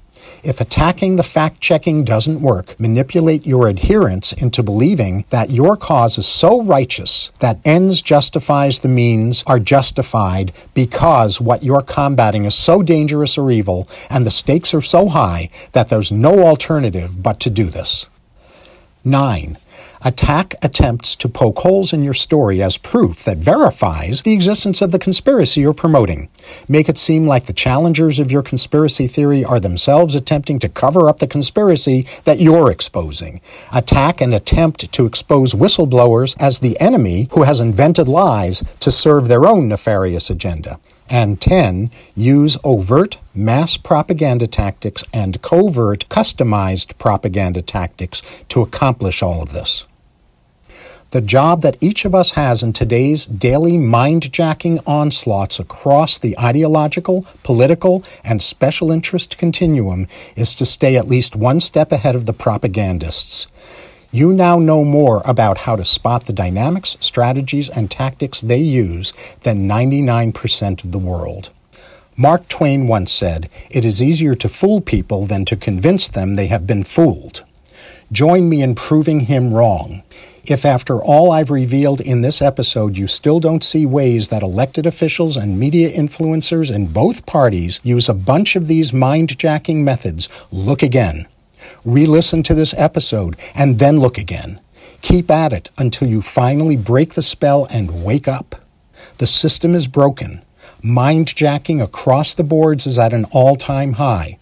If 0.43 0.61
attacking 0.61 1.17
the 1.17 1.23
fact 1.23 1.61
checking 1.61 2.03
doesn't 2.03 2.41
work, 2.41 2.79
manipulate 2.81 3.47
your 3.47 3.69
adherents 3.69 4.33
into 4.33 4.63
believing 4.63 5.27
that 5.29 5.51
your 5.51 5.77
cause 5.77 6.17
is 6.17 6.27
so 6.27 6.63
righteous 6.63 7.31
that 7.41 7.59
ends 7.65 8.01
justifies 8.01 8.79
the 8.79 8.89
means 8.89 9.45
are 9.47 9.59
justified 9.59 10.53
because 10.73 11.41
what 11.41 11.63
you're 11.63 11.83
combating 11.83 12.47
is 12.47 12.55
so 12.55 12.83
dangerous 12.83 13.37
or 13.37 13.51
evil 13.51 13.87
and 14.09 14.25
the 14.25 14.31
stakes 14.31 14.73
are 14.73 14.81
so 14.81 15.09
high 15.09 15.51
that 15.73 15.89
there's 15.89 16.11
no 16.11 16.47
alternative 16.47 17.23
but 17.23 17.39
to 17.41 17.51
do 17.51 17.65
this. 17.65 18.09
9. 19.05 19.57
Attack 20.03 20.55
attempts 20.63 21.15
to 21.17 21.29
poke 21.29 21.59
holes 21.59 21.93
in 21.93 22.03
your 22.03 22.15
story 22.15 22.63
as 22.63 22.79
proof 22.79 23.25
that 23.25 23.39
verifies 23.39 24.23
the 24.23 24.33
existence 24.33 24.81
of 24.81 24.93
the 24.93 24.99
conspiracy 24.99 25.61
you're 25.61 25.75
promoting. 25.75 26.29
Make 26.69 26.89
it 26.89 26.99
seem 26.99 27.27
like 27.27 27.45
the 27.45 27.53
challengers 27.53 28.19
of 28.19 28.33
your 28.33 28.43
conspiracy 28.43 29.07
theory 29.07 29.45
are 29.45 29.61
themselves 29.61 30.15
attempting 30.15 30.59
to 30.61 30.69
cover 30.69 31.09
up 31.09 31.19
the 31.19 31.27
conspiracy 31.27 32.07
that 32.25 32.41
you're 32.41 32.71
exposing. 32.71 33.41
Attack 33.73 34.21
and 34.21 34.35
attempt 34.35 34.91
to 34.93 35.07
expose 35.07 35.55
whistleblowers 35.55 36.35
as 36.41 36.59
the 36.59 36.81
enemy 36.81 37.29
who 37.33 37.45
has 37.45 37.61
invented 37.61 38.09
lies 38.09 38.63
to 38.81 38.91
serve 38.91 39.29
their 39.29 39.47
own 39.47 39.69
nefarious 39.69 40.31
agenda. 40.31 40.79
And 41.11 41.41
10. 41.41 41.91
Use 42.15 42.57
overt 42.63 43.19
mass 43.35 43.77
propaganda 43.77 44.47
tactics 44.47 45.03
and 45.13 45.43
covert 45.43 46.09
customized 46.09 46.97
propaganda 46.99 47.63
tactics 47.63 48.23
to 48.49 48.61
accomplish 48.61 49.23
all 49.23 49.43
of 49.43 49.53
this. 49.53 49.89
The 51.11 51.21
job 51.21 51.63
that 51.63 51.77
each 51.81 52.05
of 52.05 52.15
us 52.15 52.33
has 52.33 52.63
in 52.63 52.73
today's 52.73 53.27
daily 53.27 53.77
mind 53.77 54.33
jacking 54.33 54.79
onslaughts 54.87 55.59
across 55.59 56.17
the 56.17 56.39
ideological, 56.39 57.27
political, 57.43 58.05
and 58.23 58.41
special 58.41 58.93
interest 58.93 59.37
continuum 59.37 60.07
is 60.37 60.55
to 60.55 60.65
stay 60.65 60.97
at 60.97 61.09
least 61.09 61.35
one 61.35 61.59
step 61.59 61.91
ahead 61.91 62.15
of 62.15 62.27
the 62.27 62.33
propagandists. 62.33 63.49
You 64.13 64.33
now 64.33 64.59
know 64.59 64.85
more 64.85 65.23
about 65.25 65.59
how 65.59 65.77
to 65.77 65.85
spot 65.85 66.25
the 66.25 66.33
dynamics, 66.33 66.97
strategies, 66.99 67.69
and 67.69 67.89
tactics 67.89 68.41
they 68.41 68.59
use 68.59 69.13
than 69.43 69.69
99% 69.69 70.83
of 70.83 70.91
the 70.91 70.99
world. 70.99 71.51
Mark 72.17 72.49
Twain 72.49 72.89
once 72.89 73.13
said, 73.13 73.49
It 73.71 73.85
is 73.85 74.03
easier 74.03 74.35
to 74.35 74.49
fool 74.49 74.81
people 74.81 75.27
than 75.27 75.45
to 75.45 75.57
convince 75.57 76.09
them 76.09 76.35
they 76.35 76.49
have 76.49 76.67
been 76.67 76.83
fooled. 76.83 77.45
Join 78.11 78.49
me 78.49 78.63
in 78.63 78.75
proving 78.75 79.21
him 79.21 79.55
wrong. 79.55 80.03
If 80.45 80.65
after 80.65 81.01
all 81.01 81.31
I've 81.31 81.53
revealed 81.53 82.01
in 82.01 82.23
this 82.23 82.43
episode 82.43 82.99
you 82.99 83.07
still 83.07 83.39
don't 83.39 83.63
see 83.63 83.87
ways 83.87 84.29
that 84.31 84.43
elected 84.43 84.87
officials 84.87 85.37
and 85.37 85.61
media 85.61 85.89
influencers 85.89 86.75
in 86.75 86.89
both 86.89 87.27
parties 87.27 87.79
use 87.85 88.09
a 88.09 88.15
bunch 88.15 88.57
of 88.57 88.67
these 88.67 88.93
mind 88.93 89.39
jacking 89.39 89.85
methods, 89.85 90.29
look 90.51 90.83
again. 90.83 91.29
Re 91.85 92.07
listen 92.07 92.43
to 92.45 92.55
this 92.55 92.75
episode 92.77 93.37
and 93.55 93.79
then 93.79 93.99
look 93.99 94.19
again. 94.19 94.61
Keep 95.03 95.31
at 95.31 95.53
it 95.53 95.71
until 95.79 96.09
you 96.09 96.23
finally 96.23 96.77
break 96.77 97.15
the 97.15 97.23
spell 97.23 97.67
and 97.71 98.05
wake 98.05 98.29
up. 98.29 98.57
The 99.19 99.27
system 99.27 99.75
is 99.75 99.89
broken. 99.89 100.43
Mind 100.83 101.35
jacking 101.35 101.81
across 101.81 102.35
the 102.35 102.45
boards 102.45 102.87
is 102.87 102.99
at 102.99 103.13
an 103.13 103.25
all 103.33 103.57
time 103.57 103.95
high. 103.95 104.39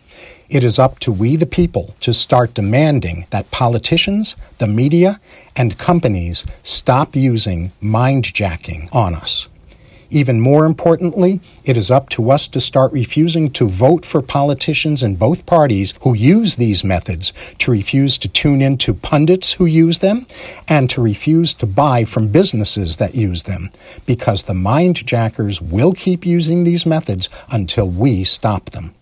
It 0.48 0.64
is 0.64 0.78
up 0.78 0.98
to 1.00 1.12
we 1.12 1.36
the 1.36 1.46
people 1.46 1.94
to 2.00 2.14
start 2.14 2.54
demanding 2.54 3.26
that 3.30 3.50
politicians, 3.50 4.34
the 4.58 4.66
media, 4.66 5.20
and 5.54 5.78
companies 5.78 6.46
stop 6.62 7.14
using 7.14 7.72
mind 7.80 8.32
jacking 8.32 8.88
on 8.92 9.14
us. 9.14 9.48
Even 10.10 10.40
more 10.40 10.64
importantly, 10.64 11.40
it 11.64 11.76
is 11.76 11.90
up 11.90 12.08
to 12.10 12.30
us 12.30 12.48
to 12.48 12.60
start 12.60 12.92
refusing 12.92 13.50
to 13.50 13.68
vote 13.68 14.06
for 14.06 14.22
politicians 14.22 15.02
in 15.02 15.16
both 15.16 15.44
parties 15.44 15.92
who 16.00 16.14
use 16.14 16.56
these 16.56 16.82
methods, 16.82 17.32
to 17.58 17.70
refuse 17.70 18.16
to 18.18 18.28
tune 18.28 18.62
in 18.62 18.78
to 18.78 18.94
pundits 18.94 19.54
who 19.54 19.66
use 19.66 19.98
them, 19.98 20.26
and 20.66 20.88
to 20.88 21.02
refuse 21.02 21.52
to 21.54 21.66
buy 21.66 22.04
from 22.04 22.28
businesses 22.28 22.96
that 22.96 23.14
use 23.14 23.42
them, 23.42 23.70
because 24.06 24.44
the 24.44 24.54
mindjackers 24.54 25.60
will 25.60 25.92
keep 25.92 26.24
using 26.24 26.64
these 26.64 26.86
methods 26.86 27.28
until 27.50 27.88
we 27.88 28.24
stop 28.24 28.70
them. 28.70 28.94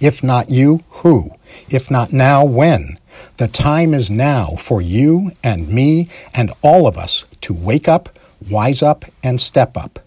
If 0.00 0.24
not 0.24 0.50
you, 0.50 0.84
who? 0.88 1.32
If 1.68 1.90
not 1.90 2.12
now, 2.12 2.44
when? 2.44 2.98
The 3.36 3.48
time 3.48 3.94
is 3.94 4.10
now 4.10 4.56
for 4.58 4.80
you 4.80 5.32
and 5.42 5.68
me 5.68 6.08
and 6.32 6.50
all 6.62 6.86
of 6.86 6.96
us 6.98 7.26
to 7.42 7.54
wake 7.54 7.88
up, 7.88 8.08
wise 8.48 8.82
up, 8.82 9.04
and 9.22 9.40
step 9.40 9.76
up. 9.76 10.00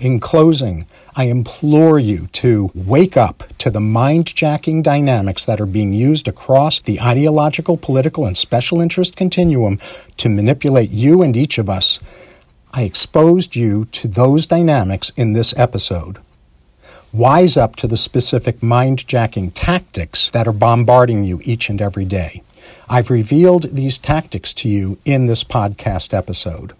In 0.00 0.20
closing, 0.20 0.86
I 1.16 1.24
implore 1.24 1.98
you 1.98 2.28
to 2.28 2.70
wake 2.74 3.16
up 3.16 3.42
to 3.58 3.68
the 3.68 3.80
mind 3.80 4.34
jacking 4.34 4.80
dynamics 4.80 5.44
that 5.46 5.60
are 5.60 5.66
being 5.66 5.92
used 5.92 6.28
across 6.28 6.78
the 6.78 7.00
ideological, 7.00 7.76
political, 7.76 8.24
and 8.24 8.36
special 8.36 8.80
interest 8.80 9.16
continuum 9.16 9.78
to 10.18 10.28
manipulate 10.28 10.90
you 10.90 11.22
and 11.22 11.36
each 11.36 11.58
of 11.58 11.68
us. 11.68 11.98
I 12.72 12.82
exposed 12.82 13.56
you 13.56 13.86
to 13.86 14.06
those 14.06 14.46
dynamics 14.46 15.10
in 15.16 15.32
this 15.32 15.52
episode 15.58 16.18
wise 17.12 17.56
up 17.56 17.74
to 17.76 17.86
the 17.86 17.96
specific 17.96 18.62
mind 18.62 19.06
jacking 19.06 19.50
tactics 19.50 20.30
that 20.30 20.46
are 20.46 20.52
bombarding 20.52 21.24
you 21.24 21.40
each 21.44 21.70
and 21.70 21.80
every 21.80 22.04
day. 22.04 22.42
I've 22.88 23.10
revealed 23.10 23.70
these 23.74 23.98
tactics 23.98 24.52
to 24.54 24.68
you 24.68 24.98
in 25.04 25.26
this 25.26 25.44
podcast 25.44 26.12
episode. 26.12 26.72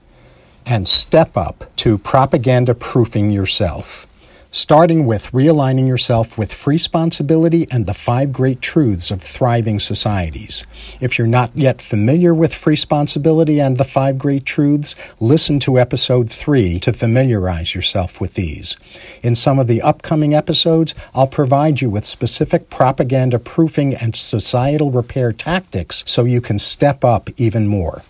And 0.69 0.87
step 0.87 1.37
up 1.37 1.75
to 1.77 1.97
propaganda 1.99 2.75
proofing 2.75 3.31
yourself 3.31 4.07
starting 4.51 5.05
with 5.07 5.31
realigning 5.33 5.87
yourself 5.87 6.39
with 6.39 6.53
free 6.53 6.75
responsibility 6.75 7.67
and 7.71 7.87
the 7.87 7.95
five 7.95 8.33
great 8.33 8.61
truths 8.61 9.11
of 9.11 9.21
thriving 9.21 9.81
societies. 9.81 10.67
If 11.01 11.19
you're 11.19 11.27
not 11.27 11.51
yet 11.55 11.83
familiar 11.83 12.35
with 12.35 12.55
free 12.55 12.73
responsibility 12.73 13.61
and 13.61 13.77
the 13.77 13.85
five 13.85 14.19
great 14.19 14.45
truths, 14.45 14.95
listen 15.21 15.59
to 15.61 15.79
episode 15.79 16.31
three 16.31 16.79
to 16.81 16.93
familiarize 16.93 17.75
yourself 17.75 18.21
with 18.21 18.35
these. 18.35 18.77
In 19.23 19.35
some 19.35 19.59
of 19.59 19.67
the 19.67 19.83
upcoming 19.83 20.35
episodes, 20.35 20.95
I'll 21.15 21.27
provide 21.27 21.81
you 21.81 21.91
with 21.91 22.05
specific 22.05 22.71
propaganda 22.71 23.39
proofing 23.39 23.95
and 23.95 24.15
societal 24.15 24.91
repair 24.91 25.33
tactics 25.33 26.05
so 26.07 26.25
you 26.25 26.41
can 26.41 26.59
step 26.59 27.05
up 27.05 27.29
even 27.37 27.67
more. 27.67 28.03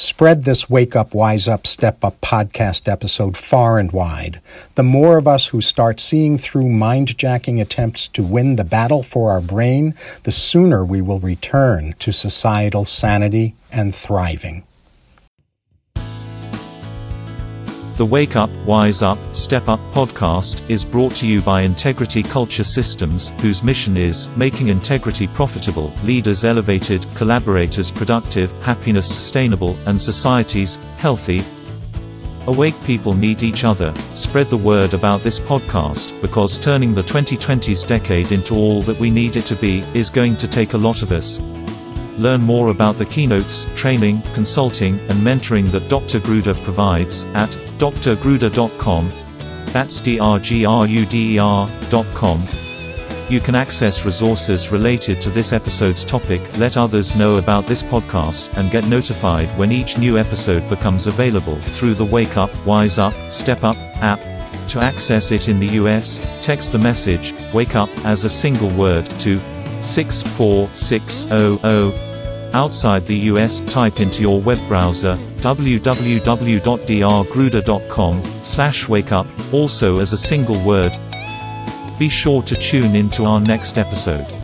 Spread 0.00 0.44
this 0.44 0.70
Wake 0.70 0.94
Up, 0.94 1.12
Wise 1.12 1.48
Up, 1.48 1.66
Step 1.66 2.04
Up 2.04 2.20
podcast 2.20 2.86
episode 2.86 3.36
far 3.36 3.80
and 3.80 3.90
wide. 3.90 4.40
The 4.76 4.84
more 4.84 5.18
of 5.18 5.26
us 5.26 5.48
who 5.48 5.60
start 5.60 5.98
seeing 5.98 6.38
through 6.38 6.68
mind 6.68 7.18
jacking 7.18 7.60
attempts 7.60 8.06
to 8.06 8.22
win 8.22 8.54
the 8.54 8.62
battle 8.62 9.02
for 9.02 9.32
our 9.32 9.40
brain, 9.40 9.96
the 10.22 10.30
sooner 10.30 10.84
we 10.84 11.02
will 11.02 11.18
return 11.18 11.94
to 11.98 12.12
societal 12.12 12.84
sanity 12.84 13.56
and 13.72 13.92
thriving. 13.92 14.62
The 17.98 18.06
Wake 18.06 18.36
Up, 18.36 18.48
Wise 18.64 19.02
Up, 19.02 19.18
Step 19.34 19.68
Up 19.68 19.80
podcast 19.92 20.62
is 20.70 20.84
brought 20.84 21.16
to 21.16 21.26
you 21.26 21.42
by 21.42 21.62
Integrity 21.62 22.22
Culture 22.22 22.62
Systems, 22.62 23.32
whose 23.40 23.64
mission 23.64 23.96
is 23.96 24.28
making 24.36 24.68
integrity 24.68 25.26
profitable, 25.26 25.92
leaders 26.04 26.44
elevated, 26.44 27.04
collaborators 27.16 27.90
productive, 27.90 28.52
happiness 28.62 29.08
sustainable, 29.08 29.76
and 29.86 30.00
societies 30.00 30.78
healthy. 30.98 31.42
Awake 32.46 32.80
people 32.84 33.14
need 33.14 33.42
each 33.42 33.64
other. 33.64 33.92
Spread 34.14 34.46
the 34.46 34.56
word 34.56 34.94
about 34.94 35.24
this 35.24 35.40
podcast, 35.40 36.22
because 36.22 36.56
turning 36.56 36.94
the 36.94 37.02
2020s 37.02 37.84
decade 37.84 38.30
into 38.30 38.54
all 38.54 38.80
that 38.82 39.00
we 39.00 39.10
need 39.10 39.36
it 39.36 39.44
to 39.46 39.56
be 39.56 39.80
is 39.92 40.08
going 40.08 40.36
to 40.36 40.46
take 40.46 40.74
a 40.74 40.78
lot 40.78 41.02
of 41.02 41.10
us. 41.10 41.40
Learn 42.16 42.42
more 42.42 42.68
about 42.68 42.96
the 42.96 43.06
keynotes, 43.06 43.66
training, 43.74 44.22
consulting, 44.34 45.00
and 45.08 45.18
mentoring 45.18 45.72
that 45.72 45.88
Dr. 45.88 46.20
Gruder 46.20 46.54
provides 46.62 47.24
at 47.34 47.56
drgruder.com. 47.78 49.12
That's 49.66 50.00
drgruder.com. 50.00 52.48
You 53.28 53.40
can 53.40 53.54
access 53.54 54.04
resources 54.06 54.72
related 54.72 55.20
to 55.20 55.28
this 55.28 55.52
episode's 55.52 56.02
topic, 56.02 56.40
let 56.56 56.78
others 56.78 57.14
know 57.14 57.36
about 57.36 57.66
this 57.66 57.82
podcast, 57.82 58.56
and 58.56 58.70
get 58.70 58.86
notified 58.86 59.54
when 59.58 59.70
each 59.70 59.98
new 59.98 60.16
episode 60.16 60.66
becomes 60.70 61.06
available 61.06 61.60
through 61.72 61.92
the 61.92 62.06
Wake 62.06 62.38
Up, 62.38 62.48
Wise 62.64 62.98
Up, 62.98 63.12
Step 63.30 63.64
Up 63.64 63.76
app. 64.00 64.20
To 64.68 64.80
access 64.80 65.30
it 65.30 65.50
in 65.50 65.58
the 65.58 65.74
US, 65.82 66.22
text 66.40 66.72
the 66.72 66.78
message, 66.78 67.34
Wake 67.52 67.76
Up, 67.76 67.90
as 68.06 68.24
a 68.24 68.30
single 68.30 68.70
word, 68.70 69.04
to 69.20 69.38
64600. 69.82 72.07
Outside 72.54 73.04
the 73.06 73.16
US, 73.32 73.60
type 73.60 74.00
into 74.00 74.22
your 74.22 74.40
web 74.40 74.58
browser 74.68 75.18
www.drgruder.com 75.38 78.24
slash 78.42 78.86
wakeup, 78.86 79.26
also 79.52 79.98
as 79.98 80.12
a 80.12 80.18
single 80.18 80.64
word. 80.64 80.96
Be 81.98 82.08
sure 82.08 82.42
to 82.42 82.56
tune 82.56 82.96
in 82.96 83.10
to 83.10 83.24
our 83.24 83.40
next 83.40 83.76
episode. 83.76 84.37